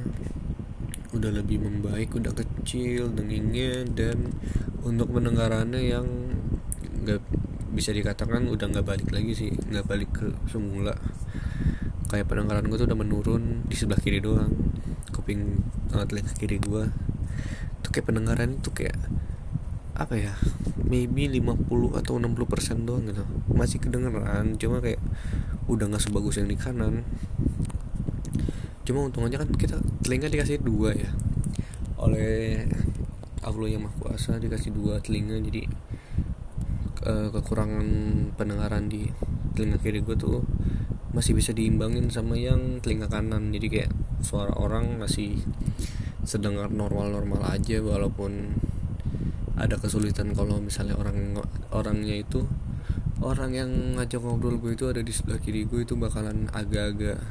[1.13, 4.33] udah lebih membaik udah kecil dengingnya dan
[4.81, 6.09] untuk pendengarannya yang
[7.05, 7.21] nggak
[7.77, 10.97] bisa dikatakan udah nggak balik lagi sih nggak balik ke semula.
[12.09, 14.53] Kayak pendengaran gue tuh udah menurun di sebelah kiri doang
[15.13, 15.61] kuping
[15.93, 16.89] uh, telinga kiri gue
[17.85, 18.97] tuh kayak pendengaran itu kayak
[19.93, 20.33] apa ya
[20.89, 23.25] maybe 50 atau 60 persen doang gitu.
[23.53, 25.01] Masih kedengeran cuma kayak
[25.69, 27.05] udah nggak sebagus yang di kanan.
[28.83, 31.11] Cuma untungnya kan kita telinga dikasih dua ya.
[32.01, 32.67] Oleh
[33.43, 35.67] Allah yang maha kuasa dikasih dua telinga jadi
[37.07, 37.87] uh, kekurangan
[38.35, 39.11] pendengaran di
[39.55, 40.43] telinga kiri gue tuh
[41.13, 43.53] masih bisa diimbangin sama yang telinga kanan.
[43.53, 43.93] Jadi kayak
[44.25, 45.45] suara orang masih
[46.23, 48.57] sedengar normal-normal aja walaupun
[49.63, 51.39] ada kesulitan kalau misalnya orang
[51.71, 52.43] orangnya itu
[53.23, 57.23] orang yang ngajak ngobrol gue itu ada di sebelah kiri gue itu bakalan agak-agak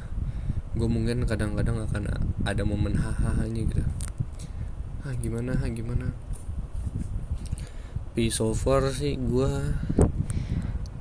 [0.72, 2.08] gue mungkin kadang-kadang akan
[2.48, 3.84] ada momen hahaha gitu.
[5.04, 6.16] Ah gimana ah gimana?
[8.12, 9.52] Tapi so far sih gue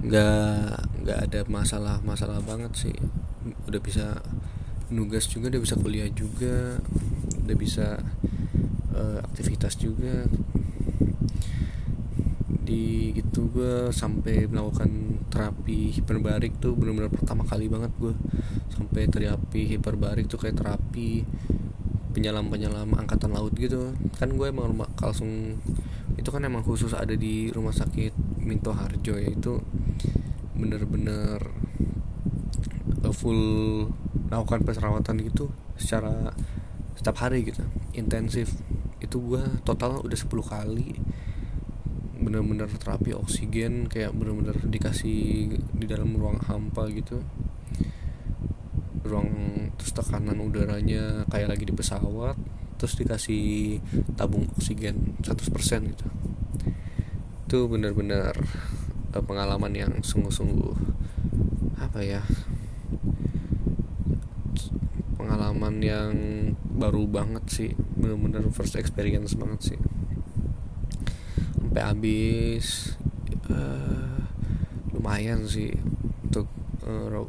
[0.03, 0.67] nggak
[1.07, 2.95] nggak ada masalah masalah banget sih.
[3.71, 4.19] Udah bisa
[4.91, 6.83] nugas juga udah bisa kuliah juga
[7.47, 7.95] udah bisa
[8.91, 10.27] uh, aktivitas juga
[12.71, 18.15] di itu gue sampai melakukan terapi hiperbarik tuh benar-benar pertama kali banget gue
[18.71, 21.27] sampai terapi hiperbarik tuh kayak terapi
[22.15, 23.91] penyelam penyelam angkatan laut gitu.
[24.15, 25.59] Kan gue emang rumah langsung
[26.15, 29.27] itu kan emang khusus ada di rumah sakit Minto Harjo ya.
[29.27, 29.59] Itu
[30.55, 31.39] bener-bener
[33.03, 33.43] uh, full
[34.31, 36.31] melakukan perawatan gitu secara
[36.95, 37.63] setiap hari gitu.
[37.95, 38.55] Intensif.
[39.03, 40.95] Itu gue total udah 10 kali
[42.21, 47.25] bener-bener terapi oksigen kayak bener-bener dikasih di dalam ruang hampa gitu.
[49.01, 49.29] Ruang
[49.75, 52.37] terus tekanan udaranya kayak lagi di pesawat
[52.77, 53.77] terus dikasih
[54.13, 56.07] tabung oksigen 100% gitu.
[57.49, 58.37] Itu bener-bener
[59.11, 60.77] uh, pengalaman yang sungguh-sungguh
[61.81, 62.21] apa ya
[65.17, 66.13] pengalaman yang
[66.63, 67.71] baru banget sih.
[67.97, 69.81] Bener-bener first experience banget sih
[71.71, 72.99] sampai habis
[73.47, 74.19] uh,
[74.91, 75.71] lumayan sih
[76.27, 76.51] untuk
[76.83, 77.23] uh,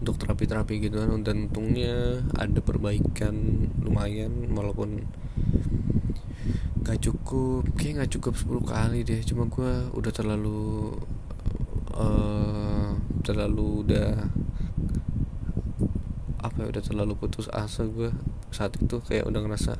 [0.00, 1.20] untuk terapi-terapi gitu kan.
[1.20, 5.04] Dan untungnya ada perbaikan lumayan walaupun
[6.80, 8.32] gak cukup kayak gak cukup
[8.64, 9.20] 10 kali deh.
[9.28, 10.96] Cuma gue udah terlalu
[11.92, 14.24] uh, terlalu udah
[16.40, 18.08] apa kayak udah terlalu putus asa gue
[18.48, 19.04] saat itu.
[19.04, 19.76] Kayak udah ngerasa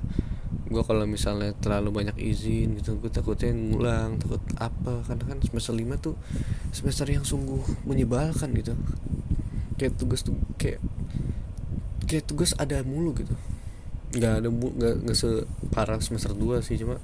[0.71, 5.03] gue kalau misalnya terlalu banyak izin gitu gue takutnya ngulang takut apa.
[5.03, 6.15] Karena kan semester lima tuh
[6.71, 8.79] semester yang sungguh menyebalkan gitu.
[9.75, 10.79] Kayak tugas tuh kayak
[12.07, 13.35] kayak tugas ada mulu gitu.
[14.15, 17.03] Nggak ada nggak nggak separah semester 2 sih cuma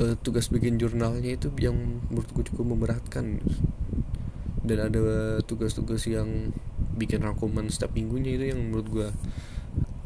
[0.00, 1.76] uh, tugas bikin jurnalnya itu yang
[2.12, 3.40] menurut gue cukup memberatkan.
[4.62, 6.54] Dan ada tugas-tugas yang
[6.94, 9.08] bikin rangkuman setiap minggunya itu yang menurut gue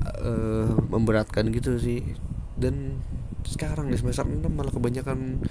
[0.07, 2.01] uh, memberatkan gitu sih
[2.57, 3.01] dan
[3.47, 5.45] sekarang di semester 6 malah kebanyakan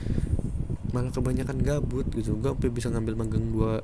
[0.91, 2.39] malah kebanyakan gabut gitu.
[2.39, 3.84] Gue bisa ngambil magang dua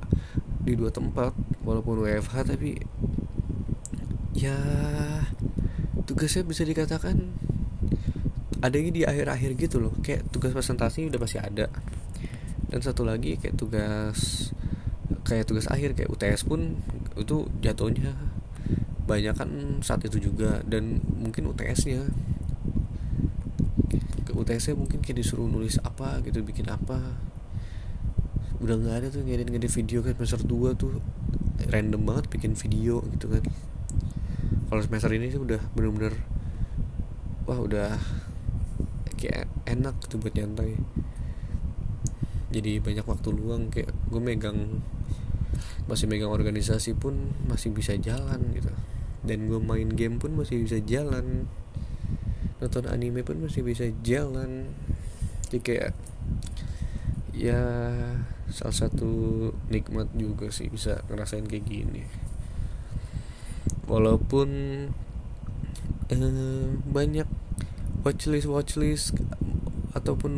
[0.62, 1.34] di dua tempat
[1.66, 2.78] walaupun WFH tapi
[4.32, 4.56] ya
[6.08, 7.18] tugasnya bisa dikatakan
[8.62, 9.92] adanya di akhir-akhir gitu loh.
[10.00, 11.66] Kayak tugas presentasi udah pasti ada.
[12.72, 14.50] Dan satu lagi kayak tugas
[15.22, 16.80] kayak tugas akhir kayak UTS pun
[17.14, 18.16] itu jatuhnya
[19.04, 19.50] banyak kan
[19.84, 22.06] saat itu juga dan mungkin UTS-nya
[24.42, 26.98] UTS-nya mungkin kayak disuruh nulis apa gitu bikin apa?
[28.58, 30.98] Udah nggak ada tuh ngedit ngedit video kan semester 2 tuh.
[31.70, 33.42] Random banget bikin video gitu kan.
[34.68, 36.16] Kalau semester ini sih udah bener-bener
[37.46, 37.98] wah udah
[39.18, 40.78] kayak enak tuh buat nyantai.
[42.52, 44.82] Jadi banyak waktu luang kayak gue megang
[45.86, 48.68] masih megang organisasi pun masih bisa jalan gitu.
[49.22, 51.46] Dan gue main game pun masih bisa jalan
[52.62, 54.70] nonton anime pun masih bisa jalan.
[55.50, 55.92] Jadi kayak
[57.34, 57.58] ya
[58.52, 59.10] salah satu
[59.66, 62.06] nikmat juga sih bisa ngerasain kayak gini.
[63.90, 64.48] Walaupun
[66.06, 67.26] eh, banyak
[68.06, 69.18] watchlist watchlist
[69.92, 70.32] ataupun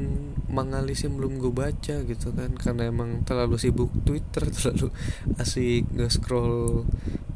[0.50, 2.56] mangalis yang belum gue baca gitu kan.
[2.56, 4.88] Karena emang terlalu sibuk Twitter terlalu
[5.36, 6.88] asik nge-scroll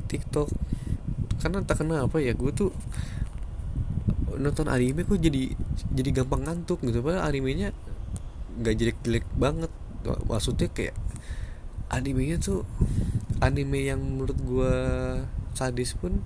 [0.09, 0.49] TikTok.
[1.45, 2.73] Karena tak kenapa ya gue tuh
[4.39, 5.53] nonton anime kok jadi
[5.93, 7.03] jadi gampang ngantuk gitu.
[7.03, 7.75] Padahal animenya
[8.59, 9.73] nggak jelek-jelek banget.
[10.31, 10.95] Maksudnya kayak
[11.91, 12.63] animenya tuh
[13.43, 14.75] anime yang menurut gue
[15.53, 16.23] sadis pun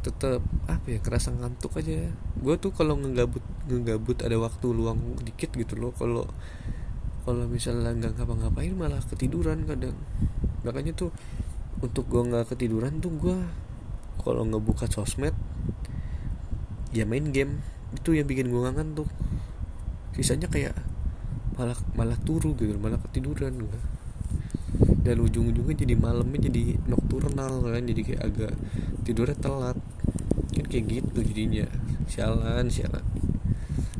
[0.00, 2.12] tetap apa ya kerasa ngantuk aja.
[2.40, 5.92] Gue tuh kalau ngegabut ngegabut ada waktu luang dikit gitu loh.
[5.96, 6.28] Kalau
[7.24, 9.96] kalau misalnya nggak ngapa-ngapain malah ketiduran kadang.
[10.64, 11.12] Makanya tuh
[11.80, 13.36] untuk gue nggak ketiduran tuh gue
[14.20, 15.32] kalau ngebuka sosmed
[16.90, 17.62] ya main game.
[17.94, 19.08] Itu yang bikin gue ngangen tuh.
[20.14, 20.74] Sisanya kayak
[21.58, 23.80] malah malah turu gitu malah ketiduran gue
[25.00, 28.52] dan ujung-ujungnya jadi malamnya jadi nocturnal kan jadi kayak agak
[29.04, 29.78] tidurnya telat.
[30.54, 31.66] Kan kayak gitu jadinya.
[32.06, 33.04] Sialan sialan.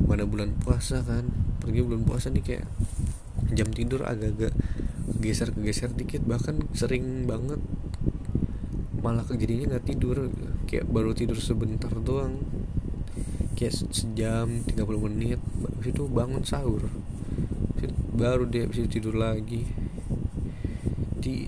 [0.04, 1.26] Mana bulan puasa kan.
[1.60, 2.66] Pergi bulan puasa nih kayak
[3.56, 4.54] jam tidur agak-agak
[5.20, 7.58] geser geser dikit bahkan sering banget
[9.00, 10.28] malah kejadiannya nggak tidur.
[10.68, 12.38] Kayak baru tidur sebentar doang
[13.60, 15.36] kayak sejam 30 menit.
[15.36, 16.88] Habis itu bangun sahur.
[18.16, 19.68] Baru dia bisa tidur lagi.
[21.20, 21.44] Di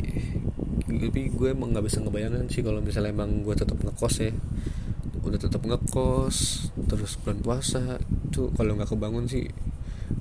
[0.93, 4.33] tapi gue emang nggak bisa ngebayangin sih kalau misalnya emang gue tetap ngekos ya.
[5.25, 7.97] Udah tetap ngekos terus bulan puasa
[8.29, 9.49] itu kalau nggak kebangun sih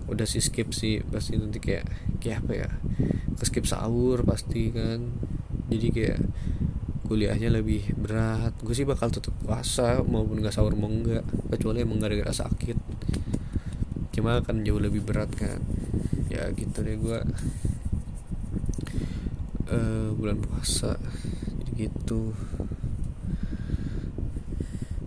[0.08, 1.04] udah sih skip sih.
[1.04, 1.92] Pasti nanti kayak
[2.24, 2.70] kayak apa ya
[3.36, 5.12] ke skip sahur pasti kan.
[5.68, 6.20] Jadi kayak
[7.12, 8.56] kuliahnya lebih berat.
[8.64, 12.80] Gue sih bakal tetap puasa maupun nggak sahur mau enggak kecuali emang gara-gara sakit.
[14.16, 15.60] Cuma akan jauh lebih berat kan.
[16.32, 17.20] Ya gitu deh gue
[19.76, 20.96] uh, bulan puasa
[21.60, 22.32] jadi gitu.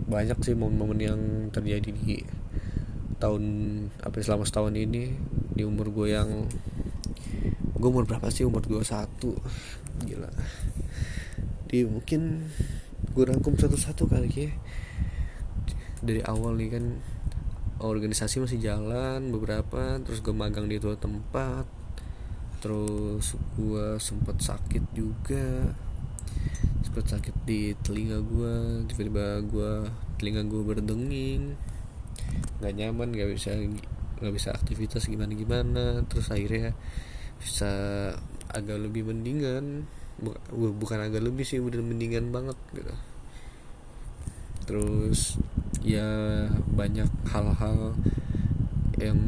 [0.05, 2.21] Banyak sih momen-momen yang terjadi di
[3.17, 3.45] tahun
[4.05, 5.17] apa ya, selama setahun ini
[5.57, 6.45] di umur gue yang
[7.81, 8.45] gue umur berapa sih?
[8.45, 9.33] Umur gue satu.
[10.05, 10.29] Gila
[11.75, 12.47] jadi mungkin
[13.19, 14.47] gue rangkum satu-satu kali ya
[16.07, 17.03] dari awal nih kan
[17.83, 21.67] organisasi masih jalan beberapa terus gue magang di dua tempat.
[22.63, 25.75] Terus gue sempet sakit juga.
[26.87, 29.73] Sempet sakit di telinga gue tiba-tiba gue
[30.23, 31.59] telinga gue berdenging.
[32.63, 33.51] Nggak nyaman nggak bisa
[34.23, 36.71] nggak bisa aktivitas gimana gimana terus akhirnya
[37.43, 37.75] bisa
[38.55, 39.91] agak lebih mendingan
[40.55, 42.95] bukan agak lebih sih udah mendingan banget gitu.
[44.65, 45.37] Terus
[45.85, 46.07] ya
[46.73, 47.99] banyak hal-hal
[48.97, 49.19] yang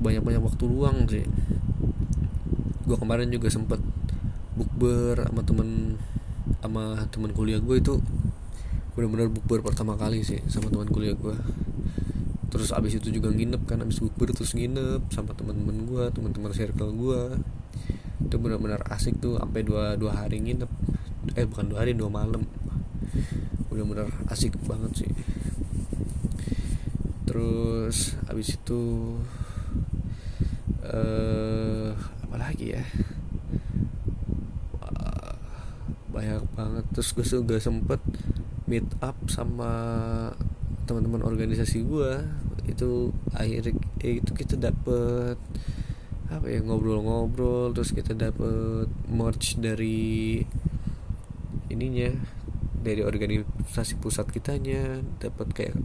[0.00, 1.26] banyak-banyak waktu luang sih.
[2.86, 3.82] Gue kemarin juga sempet
[4.54, 5.98] bukber sama temen
[6.62, 7.98] sama teman kuliah gue itu.
[8.94, 11.36] Benar-benar bukber pertama kali sih sama teman kuliah gue
[12.50, 16.90] terus abis itu juga nginep kan abis bukber terus nginep sama teman-teman gue teman-teman circle
[16.98, 17.22] gue
[18.20, 20.70] itu benar-benar asik tuh sampai dua dua hari nginep.
[21.36, 22.44] Eh bukan dua hari dua malam.
[23.72, 25.10] Bener-bener asik banget sih.
[27.24, 28.80] Terus abis itu
[30.84, 32.84] uh, apa lagi ya?
[36.10, 36.84] Banyak banget.
[36.92, 38.02] Terus gue juga sempet
[38.70, 39.70] meet up sama
[40.86, 42.22] teman-teman organisasi gue
[42.66, 45.38] itu akhirnya eh, itu kita dapet
[46.30, 50.38] apa ya ngobrol-ngobrol terus kita dapet merch dari
[51.66, 52.14] ininya
[52.80, 55.76] dari organisasi pusat kitanya dapat kayak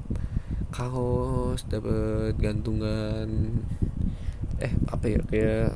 [0.70, 3.58] kaos dapat gantungan
[4.62, 5.72] eh apa ya kayak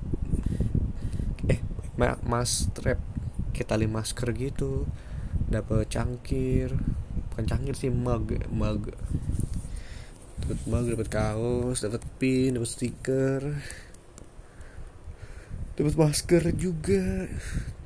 [1.50, 1.60] eh
[2.30, 3.02] mas strap
[3.52, 4.86] kayak tali masker gitu
[5.50, 6.78] dapat cangkir
[7.34, 8.94] bukan cangkir sih mug mug.
[10.40, 13.42] Dapat mug dapat kaos dapat pin dapat stiker
[15.80, 17.32] dapat masker juga.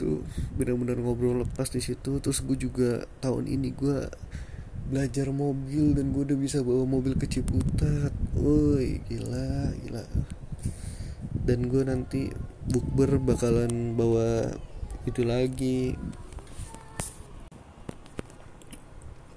[0.01, 0.25] Tuh
[0.57, 2.17] benar-benar ngobrol lepas di situ.
[2.17, 4.09] Terus gue juga tahun ini gue
[4.89, 8.09] belajar mobil dan gue udah bisa bawa mobil ke Ciputat.
[8.33, 10.03] Woi gila gila.
[11.45, 12.33] Dan gue nanti
[12.65, 14.49] bukber bakalan bawa
[15.05, 15.93] itu lagi.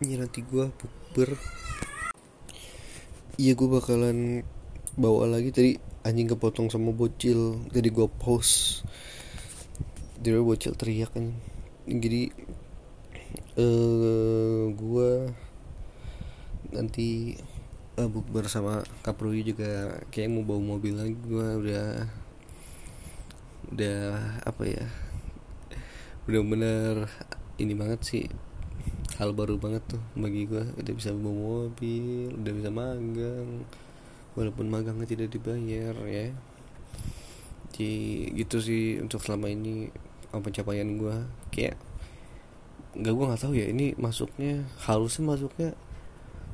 [0.01, 1.37] Ya nanti gue bukber.
[3.37, 4.49] Iya gue bakalan
[4.97, 5.73] bawa lagi tadi
[6.03, 8.83] anjing kepotong sama bocil jadi gue post
[10.21, 11.37] dia bocil teriak kan
[11.87, 12.33] jadi
[13.57, 15.11] eh uh, gue
[16.73, 17.37] nanti
[17.97, 20.01] uh, buk bersama Kaprui juga.
[20.13, 21.89] Kayak mau bawa mobil lagi gue udah
[23.67, 23.99] udah
[24.47, 24.87] apa ya
[26.27, 27.11] bener-bener
[27.59, 28.25] ini banget sih.
[29.17, 31.35] Hal baru banget tuh bagi gue udah bisa bawa
[31.71, 33.65] mobil udah bisa magang
[34.37, 36.31] walaupun magangnya tidak dibayar ya.
[37.73, 37.91] Jadi
[38.37, 39.91] gitu sih untuk selama ini
[40.31, 41.17] pencapaian gue
[41.51, 41.81] kayak
[42.97, 45.71] nggak gue nggak tahu ya ini masuknya harusnya masuknya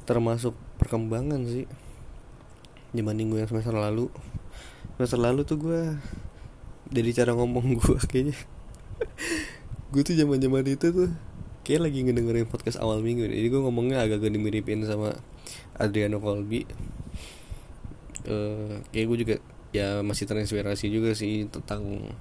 [0.07, 1.67] termasuk perkembangan sih.
[2.95, 4.09] Dibanding gue yang semester lalu.
[4.97, 5.83] Semester lalu tuh gue
[6.93, 8.37] dari cara ngomong gue kayaknya
[9.93, 11.11] gue tuh zaman zaman itu tuh
[11.65, 15.17] kayak lagi ngedengerin podcast awal minggu jadi gue ngomongnya agak-agak dimiripin sama
[15.77, 16.65] Adriano Colby
[18.29, 19.37] uh, kayak gue juga
[19.73, 22.13] ya masih terinspirasi juga sih tentang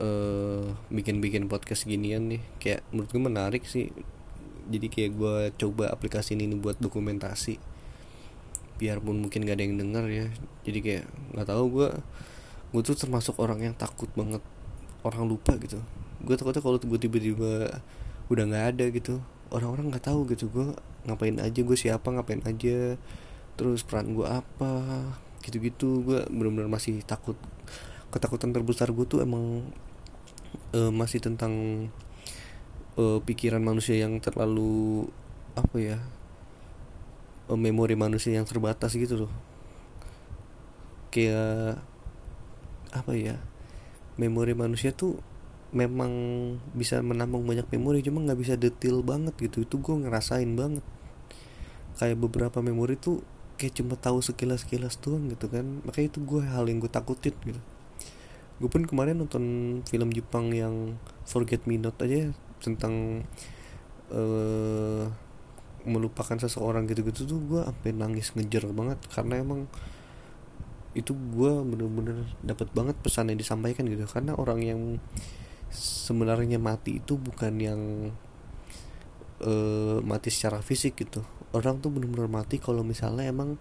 [0.00, 2.42] uh, bikin-bikin podcast ginian nih.
[2.58, 3.90] Kayak menurut gue menarik sih.
[4.64, 7.60] Jadi kayak gue coba aplikasi ini buat dokumentasi.
[8.80, 10.26] Biarpun mungkin gak ada yang denger ya.
[10.64, 11.04] Jadi kayak
[11.36, 11.88] nggak tahu gue
[12.74, 14.42] gue tuh termasuk orang yang takut banget
[15.06, 15.78] orang lupa gitu.
[16.24, 17.76] Gue takutnya kalau gue tiba-tiba
[18.32, 19.20] udah nggak ada gitu
[19.52, 20.48] orang-orang nggak tahu gitu.
[20.50, 20.72] Gue
[21.04, 22.96] ngapain aja gue siapa ngapain aja
[23.54, 24.72] terus peran gue apa
[25.44, 26.02] gitu-gitu.
[26.02, 27.38] Gue benar-benar masih takut
[28.14, 29.66] ketakutan terbesar gue tuh emang
[30.70, 31.86] uh, masih tentang
[32.94, 35.10] uh, pikiran manusia yang terlalu
[35.54, 35.98] apa ya
[37.50, 39.32] uh, memori manusia yang terbatas gitu loh.
[41.10, 41.82] Kayak
[42.94, 43.38] apa ya
[44.14, 45.18] memori manusia tuh
[45.74, 46.10] memang
[46.70, 49.66] bisa menampung banyak memori cuma nggak bisa detail banget gitu.
[49.66, 50.86] Itu gue ngerasain banget.
[51.98, 53.22] Kayak beberapa memori tuh
[53.64, 55.64] kayak cuma tahu sekilas sekilas doang gitu kan.
[55.88, 57.60] Makanya itu gue hal yang gue takutin gitu.
[58.60, 63.24] Gue pun kemarin nonton film Jepang yang Forget Me Not aja tentang
[64.12, 65.08] uh,
[65.88, 69.00] melupakan seseorang gitu-gitu tuh gue sampai nangis ngejer banget.
[69.08, 69.64] Karena emang
[70.92, 74.04] itu gue bener-bener dapat banget pesan yang disampaikan gitu.
[74.04, 74.80] Karena orang yang
[75.72, 77.80] sebenarnya mati itu bukan yang
[79.40, 81.24] uh, mati secara fisik gitu
[81.54, 83.54] orang tuh benar-benar mati kalau misalnya emang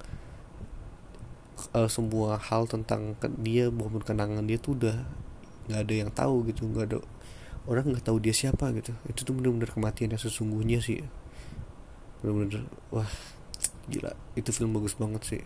[1.78, 4.98] uh, semua hal tentang dia maupun kenangan dia tuh udah
[5.70, 6.98] nggak ada yang tahu gitu nggak ada
[7.70, 8.92] orang nggak tahu dia siapa gitu.
[9.08, 11.06] Itu tuh benar-benar kematian yang sesungguhnya sih.
[12.20, 13.08] Benar-benar wah
[13.88, 15.44] gila itu film bagus banget sih.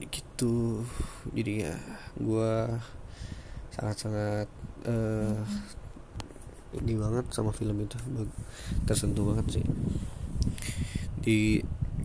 [0.00, 0.82] Gitu
[1.36, 1.74] jadi ya
[2.16, 2.52] gue
[3.76, 4.48] sangat-sangat
[4.88, 5.44] uh,
[6.78, 7.98] ini banget sama film itu.
[8.86, 9.64] Tersentuh banget sih.
[11.20, 11.38] Di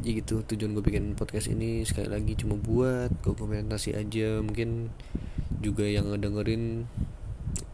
[0.05, 4.41] ya gitu tujuan gue bikin podcast ini sekali lagi cuma buat dokumentasi aja.
[4.41, 4.89] Mungkin
[5.61, 6.89] juga yang ngedengerin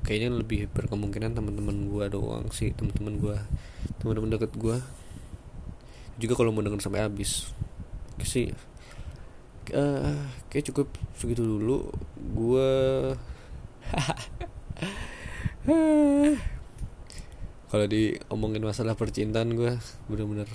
[0.04, 3.38] kayaknya lebih berkemungkinan teman-teman gue doang sih teman-teman gue
[4.02, 4.82] teman-teman deket gue
[6.22, 7.50] juga kalau mau denger sampai habis.
[8.22, 8.54] Sih.
[9.72, 10.88] Uh, kayak cukup
[11.18, 11.90] segitu dulu.
[12.36, 12.70] Gue
[17.72, 19.80] kalau diomongin masalah percintaan gue
[20.12, 20.52] bener-bener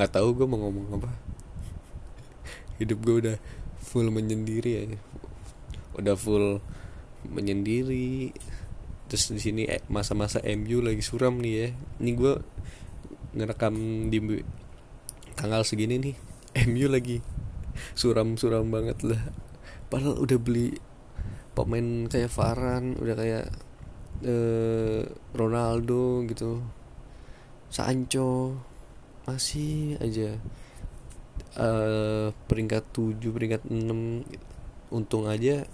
[0.00, 1.12] nggak tahu gue mau ngomong apa.
[2.80, 3.36] Hidup gue udah
[3.84, 4.84] full menyendiri ya
[5.98, 6.64] udah full
[7.28, 8.32] menyendiri.
[9.12, 11.68] Terus di sini eh, masa-masa MU lagi suram nih ya.
[12.00, 12.32] Ini gue
[13.36, 14.40] ngerekam di
[15.36, 16.16] tanggal segini nih
[16.64, 17.20] MU lagi
[17.92, 19.20] suram-suram banget lah.
[19.92, 20.80] Padahal udah beli
[21.52, 23.67] pemain kayak Varan udah kayak
[24.24, 25.02] eh,
[25.34, 26.62] Ronaldo gitu.
[27.68, 28.56] Sancho
[29.28, 30.40] masih aja.
[31.58, 33.82] Uh, peringkat 7 peringkat 6
[34.94, 35.66] untung aja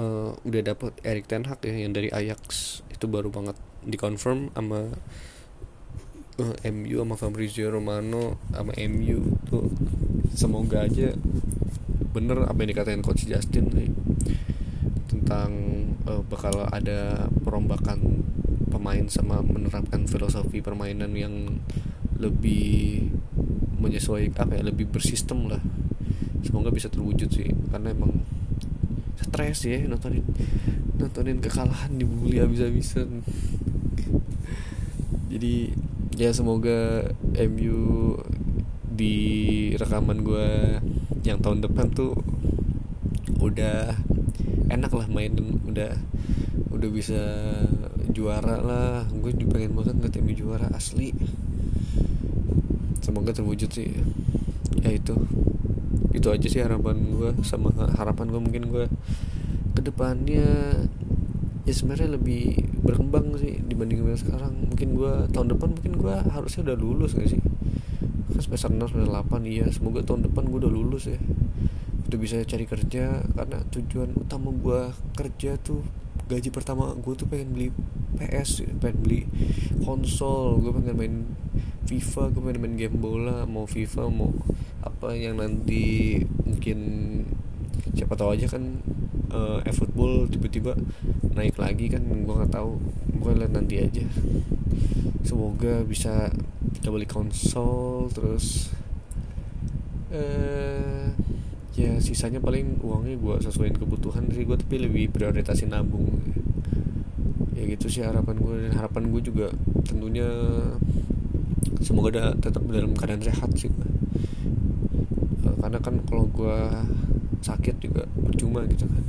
[0.00, 2.80] uh, udah dapet Erik Ten Hag ya yang dari Ajax.
[2.88, 4.96] Itu baru banget dikonfirm sama
[6.40, 9.70] uh, MU sama Fabrizio Romano sama MU tuh
[10.34, 11.14] semoga aja
[12.14, 13.90] bener apa yang dikatain coach Justin nih
[15.10, 15.50] tentang
[16.08, 18.24] uh, bakal ada perombakan
[18.68, 21.62] pemain sama menerapkan filosofi permainan yang
[22.18, 23.08] lebih
[23.78, 25.60] menyesuaikan apa ya lebih bersistem lah.
[26.44, 28.24] Semoga bisa terwujud sih karena emang
[29.20, 30.24] stres ya nontonin
[30.98, 33.24] nontonin kekalahan dibully habis-habisan.
[35.28, 35.74] Jadi
[36.14, 37.10] ya semoga
[37.50, 38.14] MU
[38.94, 39.16] di
[39.74, 40.78] rekaman gue
[41.26, 42.14] yang tahun depan tuh
[43.42, 43.98] udah
[44.68, 45.34] enak lah main
[45.68, 45.92] udah
[46.72, 47.20] udah bisa
[48.10, 49.06] juara lah.
[49.10, 51.14] Gue juga pengen banget ngeliat MU juara asli.
[53.00, 53.90] Semoga terwujud sih.
[54.80, 55.14] Ya itu.
[56.14, 58.84] Itu aja sih harapan gue sama harapan gue mungkin gue
[59.74, 60.46] ke depannya
[61.64, 64.72] ya sebenarnya lebih berkembang sih dibanding gue sekarang.
[64.72, 67.40] Mungkin gue tahun depan mungkin gue harusnya udah lulus gak sih?
[68.34, 69.66] Kan semester 6 semester 8 iya.
[69.70, 71.18] Semoga tahun depan gue udah lulus ya
[72.04, 75.80] udah bisa cari kerja karena tujuan utama gue kerja tuh
[76.24, 77.68] gaji pertama gue tuh pengen beli
[78.16, 79.20] PS pengen beli
[79.84, 80.60] konsol.
[80.60, 81.16] Gue pengen main
[81.84, 84.32] FIFA gue pengen main game bola mau FIFA mau
[84.84, 86.78] apa yang nanti mungkin
[87.92, 88.80] siapa tahu aja kan
[89.32, 90.76] uh, e-football tiba-tiba
[91.36, 92.80] naik lagi kan gue nggak tahu.
[93.20, 94.04] Gue lihat nanti aja.
[95.24, 96.32] Semoga bisa
[96.76, 98.72] kita beli konsol terus
[100.12, 101.23] uh,
[101.74, 106.06] ya sisanya paling uangnya gue sesuaiin kebutuhan sih gue tapi lebih prioritasin nabung.
[107.54, 109.46] Ya gitu sih harapan gue dan harapan gue juga
[109.82, 110.26] tentunya
[111.82, 113.68] semoga ada tetap dalam keadaan sehat sih
[115.44, 116.56] uh, karena kan kalau gue
[117.42, 119.02] sakit juga percuma gitu kan.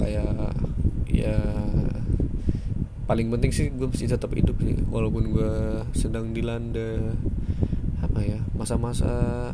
[0.00, 0.56] Kayak
[1.08, 1.38] ya
[3.04, 5.52] paling penting sih gue mesti tetap hidup sih walaupun gue
[5.92, 7.12] sedang dilanda
[8.00, 9.52] apa ya masa-masa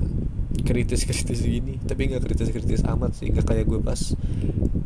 [0.63, 1.81] kritis-kritis gini.
[1.83, 3.33] Tapi nggak kritis-kritis amat sih.
[3.33, 4.01] Nggak kayak gue pas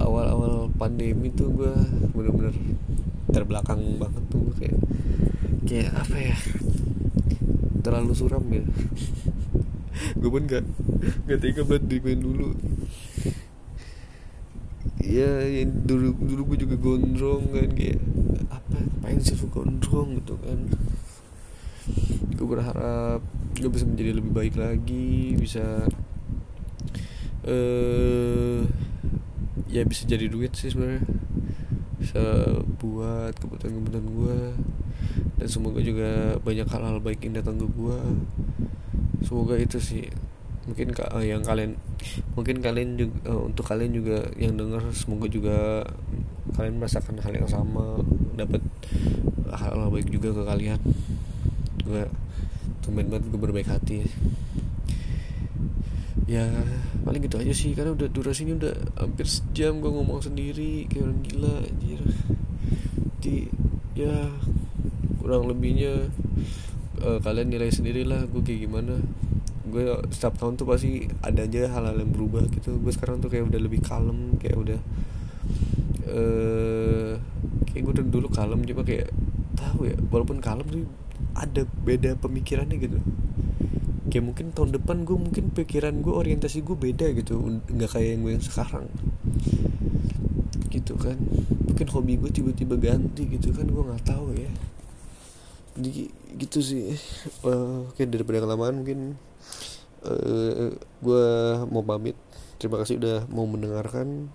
[0.00, 1.72] awal-awal pandemi tuh gue
[2.12, 2.54] bener-bener
[3.30, 4.50] terbelakang banget tuh.
[4.58, 4.78] Kayak
[5.64, 6.36] kayak apa ya?
[7.84, 8.64] Terlalu suram ya.
[10.18, 10.64] Gue pun gak
[11.28, 12.56] gak tega banget dimain dulu.
[15.04, 18.00] Ya yang dulu dulu gue juga gondrong kan kayak
[18.48, 18.78] apa?
[19.04, 20.18] Ngapain sih gondrong?
[20.18, 20.60] Gitu kan.
[22.34, 23.20] Gue berharap
[23.54, 25.86] gue bisa menjadi lebih baik lagi bisa
[27.44, 28.60] eh uh,
[29.68, 31.04] ya bisa jadi duit sih sebenarnya.
[31.98, 32.22] Bisa
[32.78, 34.38] buat kebutuhan-kebutuhan gue
[35.40, 37.98] dan semoga juga banyak hal-hal baik yang datang ke gue
[39.24, 40.06] semoga itu sih.
[40.64, 41.76] Mungkin uh, yang kalian
[42.38, 45.84] mungkin kalian juga uh, untuk kalian juga yang dengar semoga juga
[46.54, 48.00] kalian merasakan hal yang sama.
[48.38, 48.62] Dapat
[49.52, 50.80] hal-hal baik juga ke kalian.
[51.84, 52.04] Gue
[52.84, 54.04] tumben banget gue berbaik hati.
[56.28, 56.44] Ya
[57.04, 61.20] paling gitu aja sih karena udah durasinya udah hampir sejam gue ngomong sendiri kayak orang
[61.24, 62.00] gila anjir.
[63.24, 63.48] Di
[63.96, 64.28] ya
[65.24, 66.12] kurang lebihnya
[67.00, 69.00] uh, kalian nilai sendiri lah gue kayak gimana.
[69.64, 72.76] Gue setiap tahun tuh pasti ada aja hal-hal yang berubah gitu.
[72.76, 74.80] Gue sekarang tuh kayak udah lebih kalem kayak udah
[76.08, 77.12] uh,
[77.72, 79.08] kayak gue dulu kalem cuma kayak
[79.56, 80.84] tahu ya walaupun kalem tuh
[81.34, 82.98] ada beda pemikirannya gitu.
[84.10, 88.20] Kayak mungkin tahun depan gue mungkin pikiran gue orientasi gue beda gitu nggak kayak yang
[88.22, 88.86] gue yang sekarang.
[90.70, 91.18] Gitu kan.
[91.66, 94.50] Mungkin hobi gue tiba-tiba ganti gitu kan gue nggak tahu ya.
[95.74, 96.94] Jadi gitu sih.
[97.42, 99.18] Uh, oke daripada kelamaan mungkin
[100.06, 101.26] uh, gue
[101.66, 102.14] mau pamit.
[102.62, 104.30] Terima kasih udah mau mendengarkan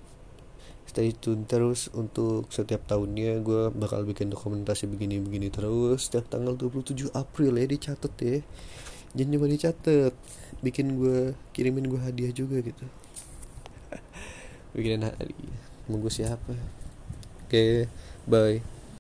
[1.00, 7.16] stay tune terus untuk setiap tahunnya gue bakal bikin dokumentasi begini-begini terus setiap tanggal 27
[7.16, 8.44] April ya dicatat ya.
[9.16, 10.12] Jangan cuma dicatat.
[10.60, 12.84] Bikin gue kirimin gue hadiah juga gitu.
[14.76, 15.60] Bikin hadiah.
[15.88, 16.52] Nunggu siapa?
[17.48, 17.74] Oke okay,
[18.28, 18.79] bye